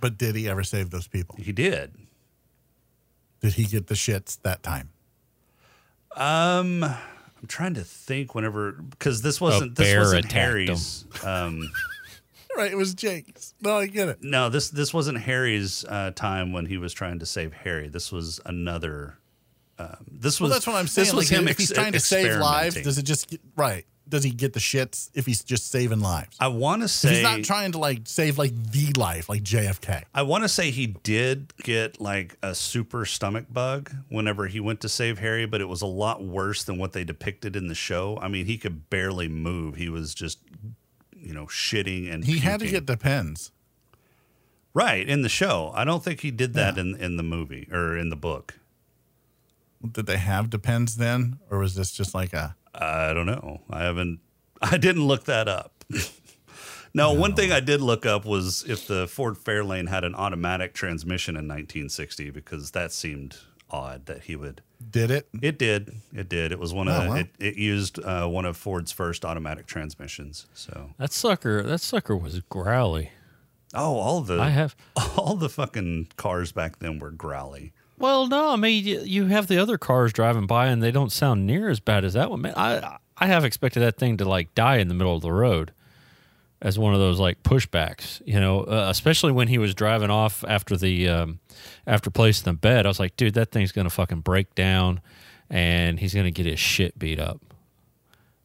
[0.00, 1.36] But did he ever save those people?
[1.38, 1.94] He did.
[3.40, 4.90] Did he get the shits that time?
[6.16, 8.34] Um, I'm trying to think.
[8.34, 10.40] Whenever because this wasn't this wasn't attacked him.
[10.42, 11.04] Harry's.
[11.24, 11.70] Um,
[12.58, 13.54] Right, it was Jake's.
[13.60, 14.18] No, I get it.
[14.20, 17.88] no, this this wasn't Harry's uh, time when he was trying to save Harry.
[17.88, 19.16] This was another.
[19.78, 21.04] Um, this was Well, that's what I'm saying.
[21.06, 21.46] This was like, him.
[21.46, 23.86] if he's ex- trying to save lives, does it just get, right?
[24.08, 26.34] Does he get the shits if he's just saving lives?
[26.40, 29.42] I want to If say he's not trying to like save like the life, like
[29.42, 30.02] JFK.
[30.14, 34.80] I want to say he did get like a super stomach bug whenever he went
[34.80, 37.74] to save Harry, but it was a lot worse than what they depicted in the
[37.76, 38.18] show.
[38.20, 39.76] I mean, he could barely move.
[39.76, 40.38] He was just,
[41.28, 43.52] you know, shitting and He had to get Depends.
[44.72, 45.70] right in the show.
[45.74, 48.54] I don't think he did that in in the movie or in the book.
[49.92, 52.56] Did they have depends then, or was this just like a?
[52.74, 53.60] I don't know.
[53.70, 54.20] I haven't.
[54.62, 55.84] I didn't look that up.
[56.94, 60.72] no, one thing I did look up was if the Ford Fairlane had an automatic
[60.74, 63.36] transmission in 1960 because that seemed
[63.70, 64.62] odd that he would.
[64.90, 65.28] Did it?
[65.42, 65.96] It did.
[66.14, 66.52] It did.
[66.52, 67.14] It was one of Oh, wow.
[67.16, 70.46] it, it used uh, one of Ford's first automatic transmissions.
[70.54, 71.62] So That sucker.
[71.62, 73.10] That sucker was growly.
[73.74, 74.76] oh, all the I have.
[75.16, 77.72] all the fucking cars back then were growly.
[77.98, 81.10] Well, no, I mean you, you have the other cars driving by, and they don't
[81.10, 82.42] sound near as bad as that one.
[82.42, 85.32] Man, I I have expected that thing to like die in the middle of the
[85.32, 85.72] road
[86.60, 88.60] as one of those like pushbacks, you know.
[88.60, 91.40] Uh, especially when he was driving off after the um,
[91.86, 95.00] after placing the bed, I was like, dude, that thing's gonna fucking break down,
[95.48, 97.40] and he's gonna get his shit beat up,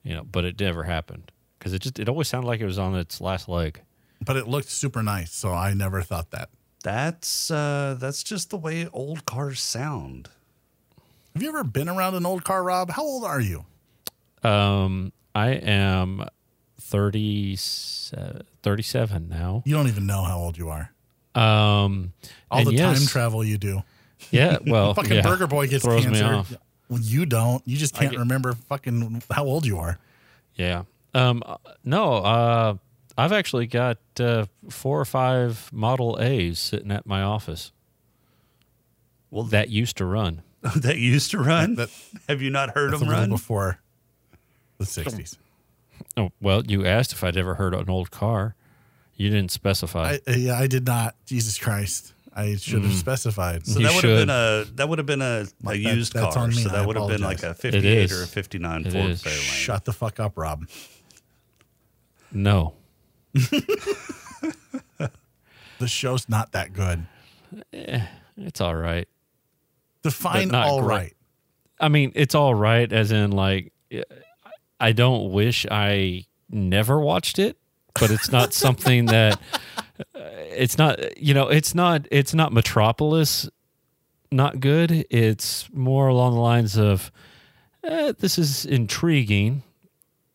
[0.04, 0.24] you know.
[0.24, 3.20] But it never happened because it just it always sounded like it was on its
[3.20, 3.82] last leg.
[4.24, 6.50] But it looked super nice, so I never thought that.
[6.84, 10.30] That's uh, that's just the way old cars sound.
[11.34, 12.92] Have you ever been around an old car, Rob?
[12.92, 13.66] How old are you?
[14.44, 16.28] Um, I am
[16.94, 17.56] 30,
[18.62, 19.64] 37 now.
[19.66, 20.92] You don't even know how old you are.
[21.34, 22.14] Um,
[22.52, 23.82] All the yes, time travel you do.
[24.30, 26.26] Yeah, well, Fucking yeah, Burger Boy gets throws me cancer.
[26.36, 26.54] off.
[26.90, 27.68] Well, you don't.
[27.68, 29.98] You just can't get- remember fucking how old you are.
[30.54, 30.84] Yeah.
[31.16, 32.76] Um, uh, no, uh,
[33.18, 37.72] I've actually got uh, four or five Model A's sitting at my office.
[39.32, 40.44] Well, That used to run.
[40.76, 41.74] that used to run.
[41.76, 41.90] That-
[42.30, 43.30] Have you not heard That's them run?
[43.30, 43.80] before
[44.78, 45.38] the '60s.
[46.18, 48.56] Oh, well, you asked if I'd ever heard of an old car.
[49.16, 50.18] You didn't specify.
[50.28, 51.16] I, uh, yeah, I did not.
[51.26, 52.86] Jesus Christ, I should Mm.
[52.86, 53.68] have specified.
[53.68, 56.14] So You that would have been a that would have been a, a That- used
[56.14, 56.44] that's car.
[56.44, 56.56] on me.
[56.64, 59.22] So I that would have been like a 58 or a 59 It Ford is.
[59.24, 59.30] Fairlane.
[59.64, 60.68] Shut the fuck up, Rob.
[62.32, 62.74] no.
[65.80, 67.06] The show's not that good.
[68.38, 69.08] It's all right.
[70.02, 70.88] Define not all great.
[70.96, 71.14] right.
[71.80, 73.74] I mean, it's all right, as in, like,
[74.84, 77.58] I don't wish I never watched it,
[78.00, 79.40] but it's not something that
[80.14, 83.50] it's not, you know, it's not, it's not Metropolis
[84.30, 85.06] not good.
[85.10, 87.12] It's more along the lines of,
[87.84, 89.64] eh, this is intriguing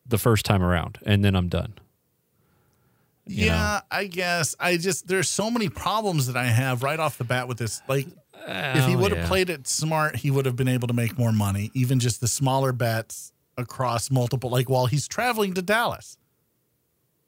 [0.07, 1.74] the first time around, and then I'm done.
[3.26, 3.99] you yeah, know?
[3.99, 4.57] I guess.
[4.59, 7.82] I just there's so many problems that I have right off the bat with this.
[7.86, 8.07] Like,
[8.46, 9.28] if he would have yeah.
[9.28, 11.70] played it smart, he would have been able to make more money.
[11.74, 16.17] Even just the smaller bets across multiple, like while he's traveling to Dallas,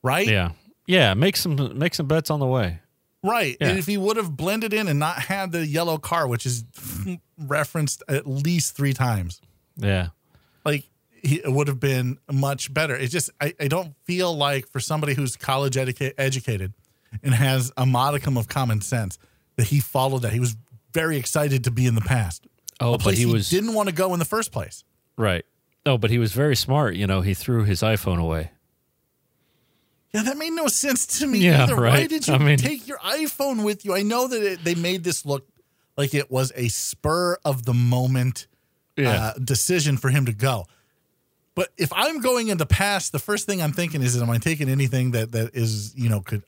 [0.03, 0.27] right?
[0.27, 0.53] Yeah.
[0.87, 1.13] Yeah.
[1.15, 2.81] Make some make some bets on the way.
[3.23, 3.57] Right.
[3.61, 3.69] Yeah.
[3.69, 6.65] And if he would have blended in and not had the yellow car, which is
[7.39, 9.41] referenced at least three times,
[9.77, 10.09] Yeah.
[10.65, 10.85] like
[11.23, 12.97] he, it would have been much better.
[12.97, 16.73] It's just I, I don't feel like for somebody who's college educa- educated
[17.23, 19.19] and has a modicum of common sense
[19.57, 20.33] that he followed that.
[20.33, 20.57] He was
[20.95, 22.47] very excited to be in the past.
[22.81, 24.83] Oh, but he he was didn't want to go in the first place.
[25.19, 25.45] right.
[25.87, 26.95] Oh, but he was very smart.
[26.95, 28.51] You know, he threw his iPhone away.
[30.13, 31.77] Yeah, that made no sense to me Yeah, either.
[31.81, 33.95] Why did you I mean- take your iPhone with you?
[33.95, 35.47] I know that it, they made this look
[35.97, 38.47] like it was a spur of the moment
[38.99, 40.67] uh, decision for him to go.
[41.55, 44.39] But if I'm going in the past, the first thing I'm thinking is, am I
[44.39, 46.43] taking anything that that is you know could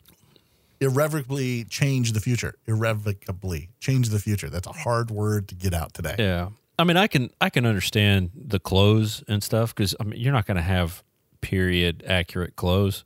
[0.81, 2.55] irrevocably change the future?
[2.67, 4.49] Irrevocably change the future.
[4.51, 6.17] That's a hard word to get out today.
[6.19, 6.49] Yeah.
[6.79, 10.33] I mean, I can I can understand the clothes and stuff because I mean, you're
[10.33, 11.03] not going to have
[11.41, 13.05] period accurate clothes.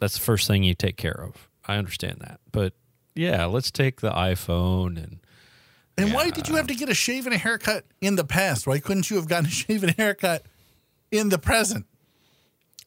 [0.00, 1.48] That's the first thing you take care of.
[1.66, 2.74] I understand that, but
[3.14, 5.20] yeah, let's take the iPhone and
[5.96, 8.66] And why did you have to get a shave and a haircut in the past?
[8.66, 10.44] Why couldn't you have gotten a shave and a haircut
[11.10, 11.86] in the present?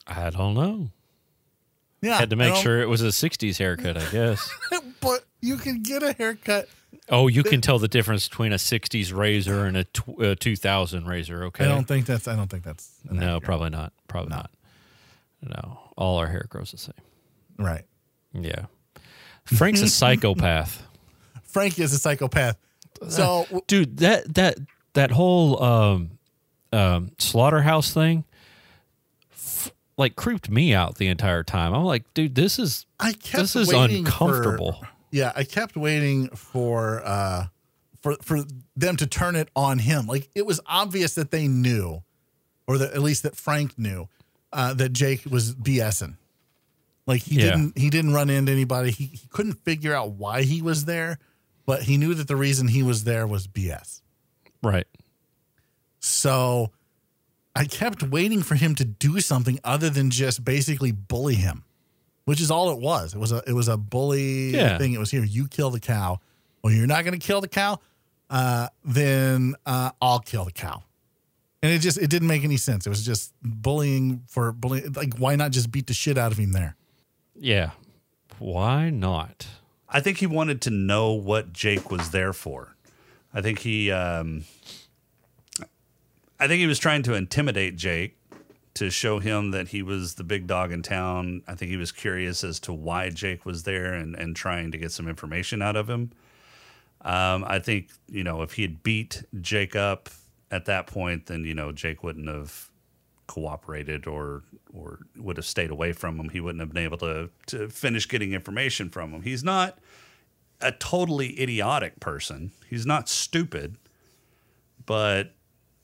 [0.05, 0.91] I don't know.
[2.01, 4.47] Yeah, Had to make sure it was a '60s haircut, I guess.
[5.01, 6.69] but you can get a haircut.
[7.09, 11.05] Oh, you can tell the difference between a '60s razor and a tw- uh, 2000
[11.05, 11.43] razor.
[11.45, 11.65] Okay.
[11.65, 12.27] I don't think that's.
[12.27, 12.91] I don't think that's.
[13.05, 13.93] no, accurate- probably not.
[14.07, 14.51] Probably not.
[15.41, 16.93] No, all our hair grows the same.
[17.57, 17.85] Right.
[18.33, 18.65] Yeah.
[19.45, 20.83] Frank's a psychopath.
[21.43, 22.57] Frank is a psychopath.
[23.09, 24.57] So dude that that
[24.93, 26.09] that whole um
[26.73, 28.23] um slaughterhouse thing
[29.31, 33.37] f- like creeped me out the entire time i'm like dude this is I kept
[33.37, 37.45] this is uncomfortable For, yeah, I kept waiting for uh
[38.01, 38.39] for for
[38.76, 40.05] them to turn it on him.
[40.08, 42.03] Like it was obvious that they knew,
[42.68, 44.08] or that at least that Frank knew,
[44.53, 46.16] uh, that Jake was BSing.
[47.05, 47.51] Like he Yeah.
[47.51, 48.91] didn't he didn't run into anybody.
[48.91, 51.20] He, he couldn't figure out why he was there,
[51.66, 54.01] but he knew that the reason he was there was BS.
[54.62, 54.88] right
[55.99, 56.72] So
[57.55, 61.64] I kept waiting for him to do something other than just basically bully him,
[62.28, 63.13] which is all it was.
[63.15, 64.78] It was a it was a bully Yeah.
[64.78, 64.91] thing.
[64.93, 66.19] It was here, you kill the cow.
[66.61, 67.80] Well, you're not going to kill the cow,
[68.30, 70.84] uh, then uh, I'll kill the cow.
[71.63, 72.86] And it just it didn't make any sense.
[72.86, 74.91] It was just bullying for bullying.
[74.91, 76.75] Like, why not just beat the shit out of him there?
[77.39, 77.71] yeah
[78.39, 79.45] why not
[79.88, 82.75] I think he wanted to know what Jake was there for.
[83.34, 84.43] I think he, um,
[86.39, 88.16] I think he was trying to intimidate Jake
[88.78, 91.41] to show him that he was the big dog in town.
[91.47, 94.78] I think he was curious as to why Jake was there and, and trying to
[94.78, 96.11] get some information out of him.
[97.01, 100.09] Um, I think you know if he had beat Jake up
[100.51, 102.69] at that point, then you know Jake wouldn't have
[103.28, 106.30] cooperated or or would have stayed away from him.
[106.30, 109.21] He wouldn't have been able to to finish getting information from him.
[109.21, 109.78] He's not
[110.59, 112.51] a totally idiotic person.
[112.67, 113.78] He's not stupid,
[114.86, 115.34] but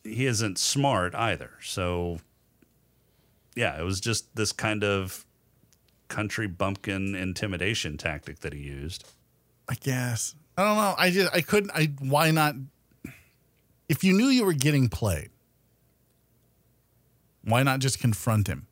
[0.03, 1.51] he isn't smart either.
[1.61, 2.19] So
[3.55, 5.25] yeah, it was just this kind of
[6.07, 9.05] country bumpkin intimidation tactic that he used.
[9.69, 10.35] I guess.
[10.57, 10.95] I don't know.
[10.97, 12.55] I just I couldn't I why not
[13.89, 15.29] if you knew you were getting played,
[17.43, 18.67] why not just confront him?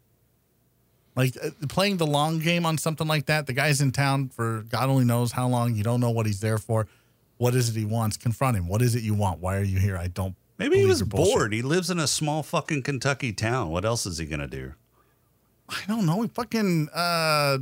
[1.15, 4.63] Like uh, playing the long game on something like that, the guy's in town for
[4.69, 5.75] God only knows how long.
[5.75, 6.87] You don't know what he's there for.
[7.37, 8.17] What is it he wants?
[8.17, 8.67] Confront him.
[8.67, 9.39] What is it you want?
[9.39, 9.97] Why are you here?
[9.97, 10.35] I don't.
[10.63, 11.53] Maybe he was bored.
[11.53, 13.69] He lives in a small fucking Kentucky town.
[13.69, 14.73] What else is he gonna do?
[15.69, 16.21] I don't know.
[16.21, 17.57] He fucking uh,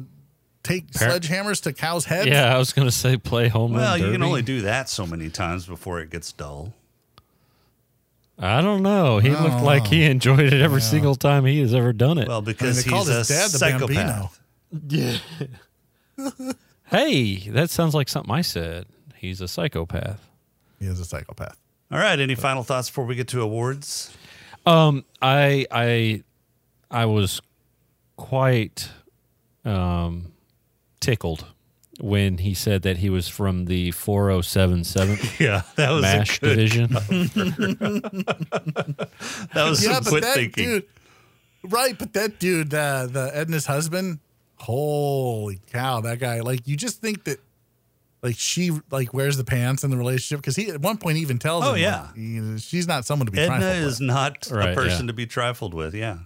[0.63, 2.27] take Par- sledgehammers to cows' heads.
[2.27, 5.05] yeah i was gonna say play home Well, run you can only do that so
[5.07, 6.73] many times before it gets dull.
[8.37, 11.93] i don't know he looked like he enjoyed it every single time he has ever
[11.93, 14.39] done it Well, because they called he's a dad the psychopath.
[14.89, 15.17] Yeah.
[16.87, 18.85] hey that sounds like something i said
[19.15, 20.29] he's a psychopath
[20.79, 21.57] He is a psychopath.
[21.91, 22.19] All right.
[22.19, 24.15] Any final thoughts before we get to awards?
[24.65, 26.23] Um, I I
[26.91, 27.41] I was
[28.17, 28.89] quite
[29.65, 30.31] um
[30.99, 31.45] tickled
[31.99, 36.49] when he said that he was from the 4077th Yeah, that was MASH a good.
[36.55, 36.89] division.
[39.53, 40.63] That was yeah, some but quick that thinking.
[40.65, 40.85] dude,
[41.63, 41.97] right?
[41.97, 44.19] But that dude, uh, the Edna's husband,
[44.57, 46.39] holy cow, that guy!
[46.41, 47.39] Like, you just think that,
[48.21, 51.39] like, she like wears the pants in the relationship because he at one point even
[51.39, 52.01] tells Oh, him, yeah.
[52.07, 54.07] like, he- she's not someone to be Edna trifled is with.
[54.07, 55.07] not Right, a person yeah.
[55.07, 55.93] to be trifled with.
[55.95, 56.19] Yeah.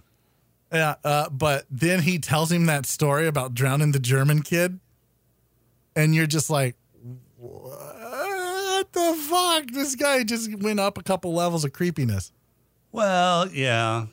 [0.72, 4.80] Yeah, uh, but then he tells him that story about drowning the German kid,
[5.94, 6.74] and you're just like,
[7.36, 12.32] "What the fuck?" This guy just went up a couple levels of creepiness.
[12.90, 14.06] Well, yeah.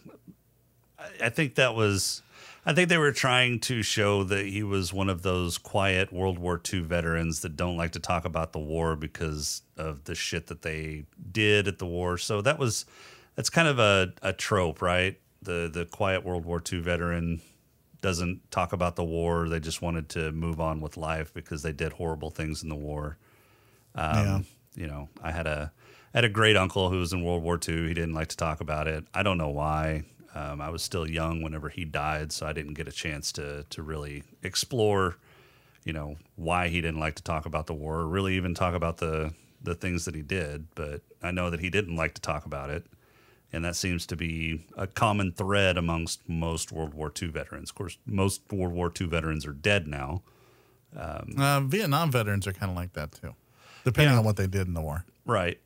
[0.99, 2.21] I, I think that was.
[2.65, 6.37] I think they were trying to show that he was one of those quiet World
[6.37, 10.47] War II veterans that don't like to talk about the war because of the shit
[10.47, 12.17] that they did at the war.
[12.19, 12.85] So that was
[13.35, 15.19] that's kind of a, a trope, right?
[15.41, 17.41] The the quiet World War II veteran
[18.01, 19.49] doesn't talk about the war.
[19.49, 22.75] They just wanted to move on with life because they did horrible things in the
[22.75, 23.17] war.
[23.95, 24.39] Um, Yeah.
[24.73, 25.71] You know, I had a
[26.13, 27.87] I had a great uncle who was in World War II.
[27.87, 29.05] He didn't like to talk about it.
[29.13, 30.03] I don't know why.
[30.33, 33.65] Um, I was still young whenever he died, so I didn't get a chance to
[33.69, 35.17] to really explore,
[35.83, 38.73] you know, why he didn't like to talk about the war, or really even talk
[38.73, 40.67] about the the things that he did.
[40.75, 42.85] But I know that he didn't like to talk about it,
[43.51, 47.69] and that seems to be a common thread amongst most World War II veterans.
[47.71, 50.21] Of course, most World War II veterans are dead now.
[50.95, 53.33] Uh, Vietnam veterans are kind of like that too,
[53.85, 54.19] depending Yeah.
[54.19, 55.05] on what they did in the war.
[55.25, 55.59] Right.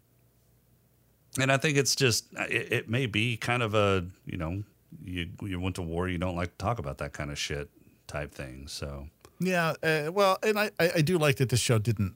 [1.40, 4.64] And I think it's just it, it may be kind of a you know
[5.04, 7.70] you you went to war you don't like to talk about that kind of shit
[8.08, 8.68] type thing.
[8.68, 9.08] So
[9.40, 12.16] Yeah, uh, well, and I, I I do like that this show didn't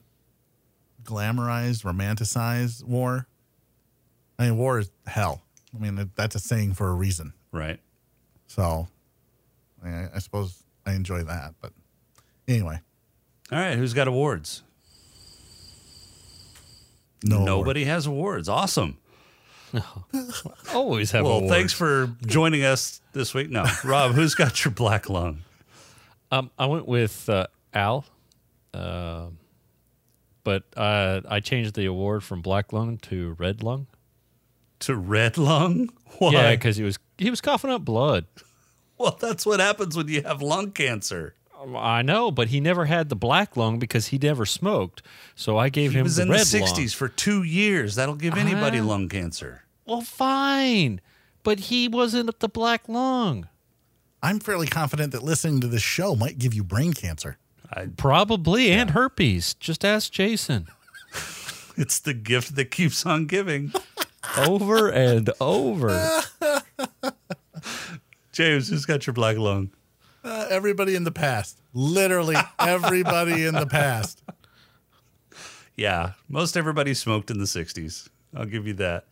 [1.04, 3.26] glamorize, romanticize war.
[4.38, 5.42] I mean, war is hell.
[5.74, 7.32] I mean, that's a saying for a reason.
[7.52, 7.78] right.
[8.46, 8.88] So,
[9.84, 11.54] I, I suppose I enjoy that.
[11.60, 11.72] But
[12.48, 12.80] anyway,
[13.52, 14.64] All right, who's got awards?
[17.22, 18.48] no Nobody has awards.
[18.48, 18.98] Awesome.
[20.74, 21.52] Always have Well, awards.
[21.52, 23.50] thanks for joining us this week.
[23.50, 25.42] No, Rob, who's got your black lung?
[26.32, 28.04] Um, I went with uh, Al,
[28.74, 29.26] uh,
[30.44, 33.86] but uh, I changed the award from black lung to red lung.
[34.80, 35.90] To red lung?
[36.18, 36.32] Why?
[36.32, 38.26] Yeah, because he was he was coughing up blood.
[38.98, 41.34] well, that's what happens when you have lung cancer.
[41.76, 45.02] I know, but he never had the black lung because he never smoked.
[45.34, 46.88] So I gave He him was the in the '60s lung.
[46.88, 47.94] for two years.
[47.96, 48.84] That'll give anybody Ah.
[48.84, 49.64] lung cancer.
[49.86, 51.00] Well, fine,
[51.42, 53.48] but he wasn't the black lung.
[54.22, 57.36] I'm fairly confident that listening to this show might give you brain cancer.
[57.96, 59.54] Probably and herpes.
[59.54, 60.68] Just ask Jason.
[61.76, 63.72] It's the gift that keeps on giving.
[64.36, 66.20] Over and over.
[68.32, 69.70] James, who's got your black lung?
[70.22, 74.22] Uh, everybody in the past, literally everybody in the past.
[75.76, 78.10] Yeah, most everybody smoked in the 60s.
[78.36, 79.06] I'll give you that.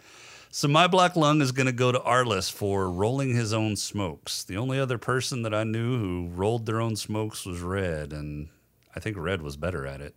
[0.51, 4.45] So my black lung is going to go to Arliss for rolling his own smokes.
[4.45, 8.49] The only other person that I knew who rolled their own smokes was Red, and
[8.95, 10.15] I think Red was better at it.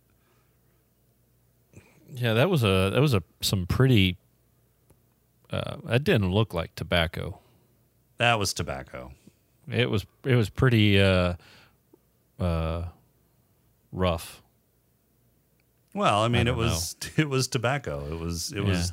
[2.12, 4.18] Yeah, that was a that was a some pretty.
[5.48, 7.38] Uh, that didn't look like tobacco.
[8.18, 9.12] That was tobacco.
[9.72, 11.34] It was it was pretty uh,
[12.38, 12.84] uh,
[13.92, 14.42] rough.
[15.94, 18.06] Well, I mean, it don't was it was tobacco.
[18.10, 18.92] It was it was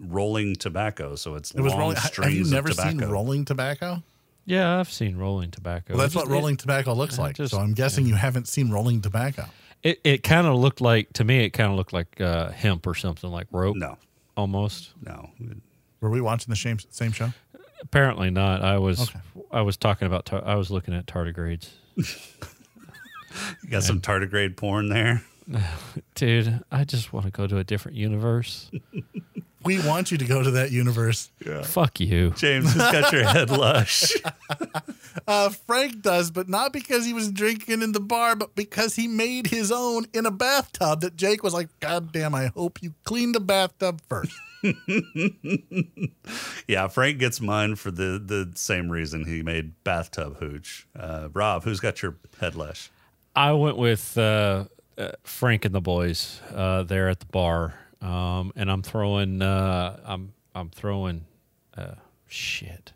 [0.00, 1.96] rolling tobacco, so it's It was long rolling.
[1.96, 4.02] Have you never seen rolling tobacco?
[4.44, 5.94] Yeah, I've seen rolling tobacco.
[5.94, 7.36] Well, that's It what just- rolling tobacco looks like.
[7.36, 9.46] just- so I'm guessing you haven't seen rolling tobacco.
[9.82, 11.44] It it kind of looked like to me.
[11.44, 13.76] It kind of looked like uh, hemp or something like rope.
[13.76, 13.98] No,
[14.36, 14.92] almost.
[15.04, 15.30] no.
[16.00, 17.32] Were we watching the same same show?
[17.82, 18.62] Apparently not.
[18.62, 19.18] I was Okay.
[19.50, 20.24] I was talking about.
[20.24, 21.68] Tar- I was looking at tardigrades.
[23.62, 25.22] You got some tardigrade porn there.
[26.14, 28.70] Dude, I just want to go to a different universe.
[29.64, 31.30] We want you to go to that universe.
[31.44, 31.62] Yeah.
[31.62, 32.30] Fuck you.
[32.30, 34.12] James has got your head lush.
[35.26, 39.06] Uh, Frank does, but not because he was drinking in the bar, but because he
[39.08, 41.00] made his own in a bathtub.
[41.00, 42.34] That Jake was like, "God damn!
[42.34, 44.32] I hope you cleaned the bathtub first.
[46.68, 50.86] Yeah, Frank gets mine for the the same reason he made bathtub hooch.
[50.98, 52.90] Uh, Rob, who's got your head lush?
[53.34, 58.52] I went with uh, uh, Frank and the boys uh, there at the bar, um,
[58.56, 59.40] and I'm throwing.
[59.40, 61.24] Uh, I'm I'm throwing.
[61.76, 61.94] Uh,
[62.26, 62.92] shit.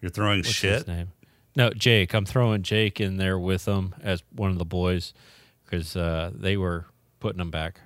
[0.00, 0.72] You're throwing What's shit.
[0.74, 1.12] his name?
[1.56, 2.14] No, Jake.
[2.14, 5.12] I'm throwing Jake in there with them as one of the boys
[5.64, 6.86] because uh, they were
[7.20, 7.80] putting them back.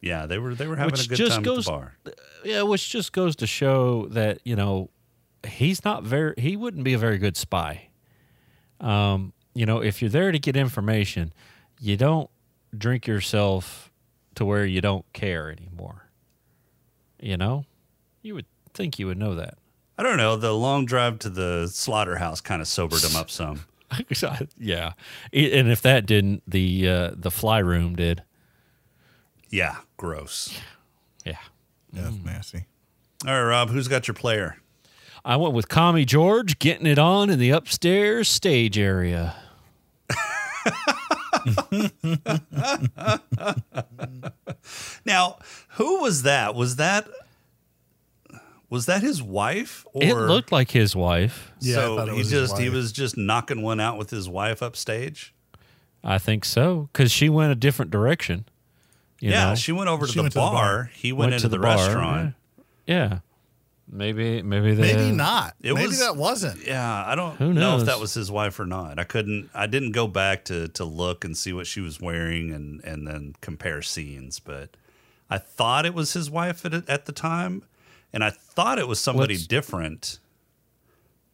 [0.00, 1.96] Yeah, they were they were having Which a good time goes- at the bar.
[2.44, 4.90] Yeah, which just goes to show that you know
[5.46, 6.34] he's not very.
[6.38, 7.88] He wouldn't be a very good spy.
[8.80, 11.32] Um, you know, if you're there to get information,
[11.80, 12.30] you don't
[12.76, 13.85] drink yourself
[14.36, 16.08] to where you don't care anymore.
[17.20, 17.64] You know,
[18.22, 19.58] you would think you would know that.
[19.98, 20.36] I don't know.
[20.36, 23.64] The long drive to the slaughterhouse kind of sobered him up some.
[24.58, 24.92] yeah,
[25.32, 28.22] and if that didn't, the uh, the fly room did.
[29.48, 30.58] Yeah, gross.
[31.24, 31.38] Yeah.
[31.92, 32.66] That's nasty.
[33.26, 34.56] All right, Rob, who's got your player?
[35.24, 39.34] I went with Commie George getting it on in the upstairs stage area.
[45.04, 45.38] Now,
[45.70, 46.54] who was that?
[46.54, 47.08] Was that
[48.68, 49.86] was that his wife?
[49.92, 51.52] Or it looked like his wife.
[51.60, 55.34] Yeah, so he was just he was just knocking one out with his wife upstage.
[56.02, 58.46] I think so because she went a different direction.
[59.20, 59.54] You yeah, know?
[59.54, 60.52] she went over to, She the, went to the bar.
[60.52, 60.90] bar.
[60.92, 62.34] He went, into the, bar, restaurant.
[62.86, 63.20] Yeah,
[63.90, 65.54] maybe maybe they Maybe not.
[65.62, 66.66] It Maybe was- that wasn't.
[66.66, 68.98] Yeah, I don't Who know if that was his wife or not.
[68.98, 69.50] I couldn't.
[69.54, 73.06] I didn't go back to to look and see what she was wearing and and
[73.06, 74.38] then compare scenes.
[74.40, 74.76] But
[75.30, 77.62] I thought it was his wife at at the time,
[78.12, 80.18] and I thought it was somebody Let's- different.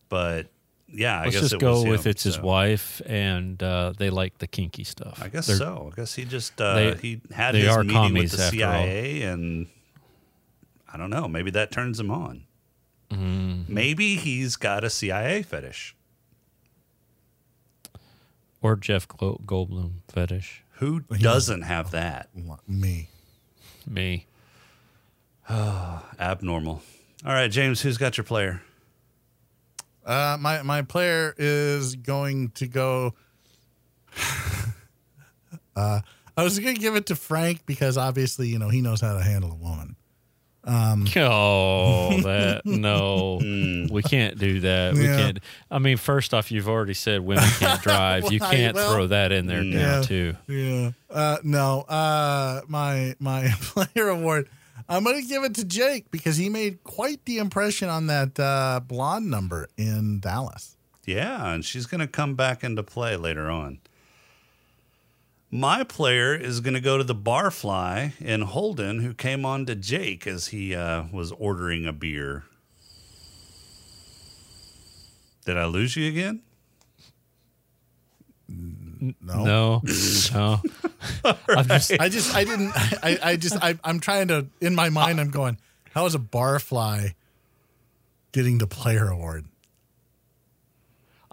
[0.09, 0.48] But
[0.88, 3.94] yeah, I Let's guess just it go was with him, it's his wife, and uh,
[3.96, 5.22] they like the kinky stuff.
[5.22, 5.90] I guess They're- so.
[5.92, 8.72] I guess he just uh, they- he had they his meeting with the after all.
[8.84, 9.68] CIA, and
[10.93, 11.26] I don't know.
[11.28, 12.45] Maybe that turns him on.
[13.11, 13.72] Mm-hmm.
[13.72, 15.97] Maybe he's got a CIA fetish.
[18.61, 20.62] Or Jeff Goldblum fetish.
[20.76, 22.28] Who doesn't have that?
[22.66, 23.09] Me.
[23.86, 24.26] Me.
[25.51, 26.82] Abnormal.
[27.24, 28.62] All right, James, who's got your player?
[30.05, 33.14] Uh, my my player is going to go.
[35.76, 36.01] uh,
[36.36, 39.14] I was going to give it to Frank because obviously you know he knows how
[39.14, 39.97] to handle a woman.
[41.16, 43.38] Oh, that no,
[43.90, 44.94] we can't do that.
[44.94, 45.16] We Yeah.
[45.16, 45.38] can't.
[45.70, 48.30] I mean, first off, you've already said women can't drive.
[48.30, 50.02] You Well, I- can't well, throw that in there now, Yeah.
[50.02, 50.36] too.
[50.48, 50.90] Yeah.
[51.10, 51.80] Uh, no.
[51.82, 54.48] Uh, my my player award.
[54.88, 58.38] I'm going to give it to Jake because he made quite the impression on that
[58.38, 60.76] uh, blonde number in Dallas.
[61.06, 63.78] Yeah, and she's going to come back into play later on.
[65.55, 69.74] My player is going to go to the barfly in Holden, who came on to
[69.74, 72.44] Jake as he uh, was ordering a beer.
[75.44, 76.40] Did I lose you again?
[78.48, 79.44] No.
[79.44, 79.82] No,
[80.32, 80.61] no.
[81.48, 84.88] I'm just, I just I didn't I, I just I, I'm trying to in my
[84.90, 85.59] mind I'm going
[85.92, 87.14] how is a barfly
[88.32, 89.46] getting the player award?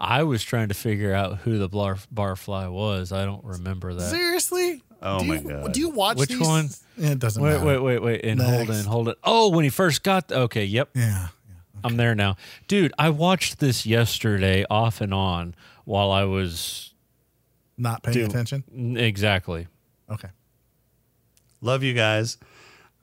[0.00, 3.12] I was trying to figure out who the bar, barfly was.
[3.12, 4.10] I don't remember that.
[4.10, 4.82] Seriously?
[5.02, 5.72] Oh do my you, God.
[5.72, 6.40] Do you watch Which these?
[6.40, 6.68] one?
[6.96, 7.64] It doesn't Wait, matter.
[7.66, 8.24] wait, wait, wait.
[8.24, 8.80] And hold Next.
[8.80, 9.18] in, hold it.
[9.22, 10.28] Oh, when he first got.
[10.28, 10.90] The, okay, yep.
[10.94, 11.28] Yeah.
[11.84, 12.36] I'm there now.
[12.68, 16.92] Dude, I watched this yesterday off and on while I was.
[17.78, 18.28] Not paying Dude.
[18.30, 18.96] attention.
[18.98, 19.66] Exactly.
[20.10, 20.28] Okay.
[21.62, 22.36] Love you guys.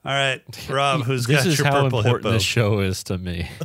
[0.04, 0.40] All right,
[0.70, 2.30] Rob, who's this got is your how purple important hippo?
[2.32, 3.48] this show is to me.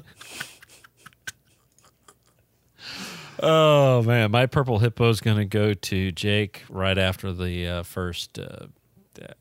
[3.43, 7.83] oh man, my purple hippo is going to go to Jake right after the uh,
[7.83, 8.39] first.
[8.39, 8.67] Uh,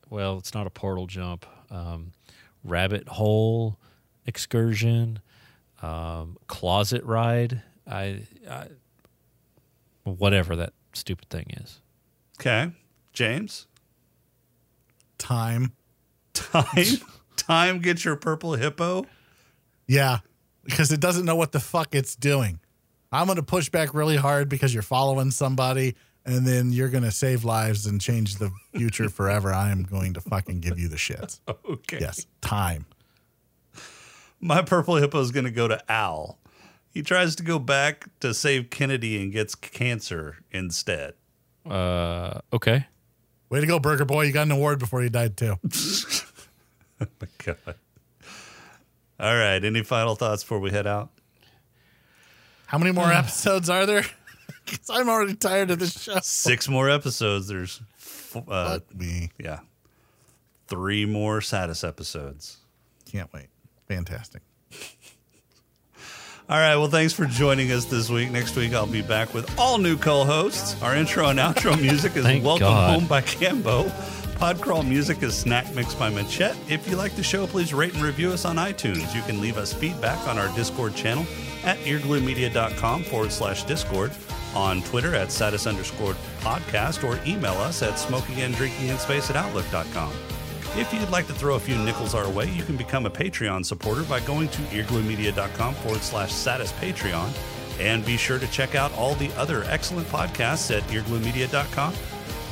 [0.09, 1.45] well, it's not a portal jump.
[1.71, 2.11] Um,
[2.63, 3.79] rabbit hole
[4.25, 5.19] excursion,
[5.81, 7.61] um, closet ride.
[7.87, 8.67] I, I,
[10.03, 11.81] whatever that stupid thing is.
[12.39, 12.71] Okay,
[13.13, 13.67] James.
[15.17, 15.73] Time.
[16.33, 16.85] Time,
[17.37, 17.79] time.
[17.79, 19.05] Get your purple hippo.
[19.87, 20.19] Yeah.
[20.63, 22.59] Because it doesn't know what the fuck it's doing.
[23.13, 25.95] I'm going to push back really hard because you're following somebody
[26.25, 29.53] and then you're going to save lives and change the future forever.
[29.53, 31.39] I am going to fucking give you the shits.
[31.69, 31.99] Okay.
[31.99, 32.25] Yes.
[32.41, 32.85] Time.
[34.39, 36.39] My purple hippo is going to go to Al.
[36.89, 41.13] He tries to go back to save Kennedy and gets cancer instead.
[41.69, 42.87] Uh, okay.
[43.49, 44.23] Way to go, Burger Boy.
[44.23, 45.55] You got an award before you died, too.
[46.99, 47.75] My God.
[49.19, 49.63] All right.
[49.63, 51.09] Any final thoughts before we head out?
[52.73, 54.03] How many more episodes are there?
[54.65, 56.19] Because I'm already tired of this show.
[56.21, 57.49] Six more episodes.
[57.49, 59.29] There's, f- uh, Fuck me.
[59.37, 59.59] yeah,
[60.69, 62.59] three more Satis episodes.
[63.11, 63.47] Can't wait.
[63.89, 64.41] Fantastic.
[66.47, 66.77] All right.
[66.77, 68.31] Well, thanks for joining us this week.
[68.31, 70.81] Next week, I'll be back with all new co hosts.
[70.81, 72.93] Our intro and outro music is Thank Welcome God.
[73.01, 73.89] Home by Cambo.
[74.37, 76.55] Podcrawl music is Snack Mix by Machette.
[76.69, 79.13] If you like the show, please rate and review us on iTunes.
[79.13, 81.25] You can leave us feedback on our Discord channel
[81.63, 84.11] at eargluemedia.com forward slash Discord,
[84.55, 89.29] on Twitter at satis underscore podcast, or email us at smoking and drinking in space
[89.29, 90.13] at outlook.com.
[90.75, 93.63] If you'd like to throw a few nickels our way, you can become a Patreon
[93.65, 97.31] supporter by going to eargluemedia.com forward slash satis Patreon.
[97.79, 101.93] And be sure to check out all the other excellent podcasts at eargluemedia.com.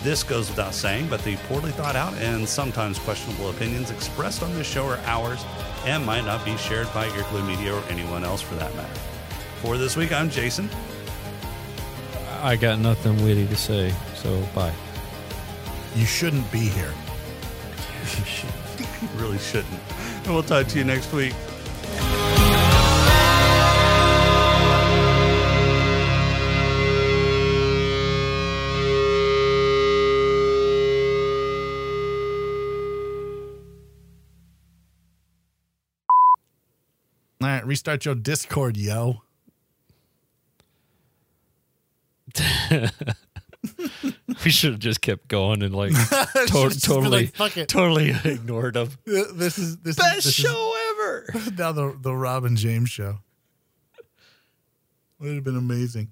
[0.04, 4.52] This goes without saying, but the poorly thought out and sometimes questionable opinions expressed on
[4.56, 5.46] this show are ours
[5.86, 9.00] and might not be shared by Earglue Media or anyone else for that matter.
[9.62, 10.70] For this week, I'm Jason.
[12.42, 14.74] I got nothing witty to say, so bye.
[15.96, 16.94] You shouldn't be here.
[19.02, 19.80] you really shouldn't.
[20.24, 21.34] And we'll talk to you next week.
[37.42, 39.22] All right, restart your Discord, yo.
[44.44, 45.98] We should have just kept going and like to-
[46.48, 48.90] Should've just been totally, like, totally ignored them.
[49.06, 51.28] This is this Best is, this show ever.
[51.58, 53.20] Now the the Robin James show.
[54.00, 54.06] It
[55.20, 56.10] Would have been amazing.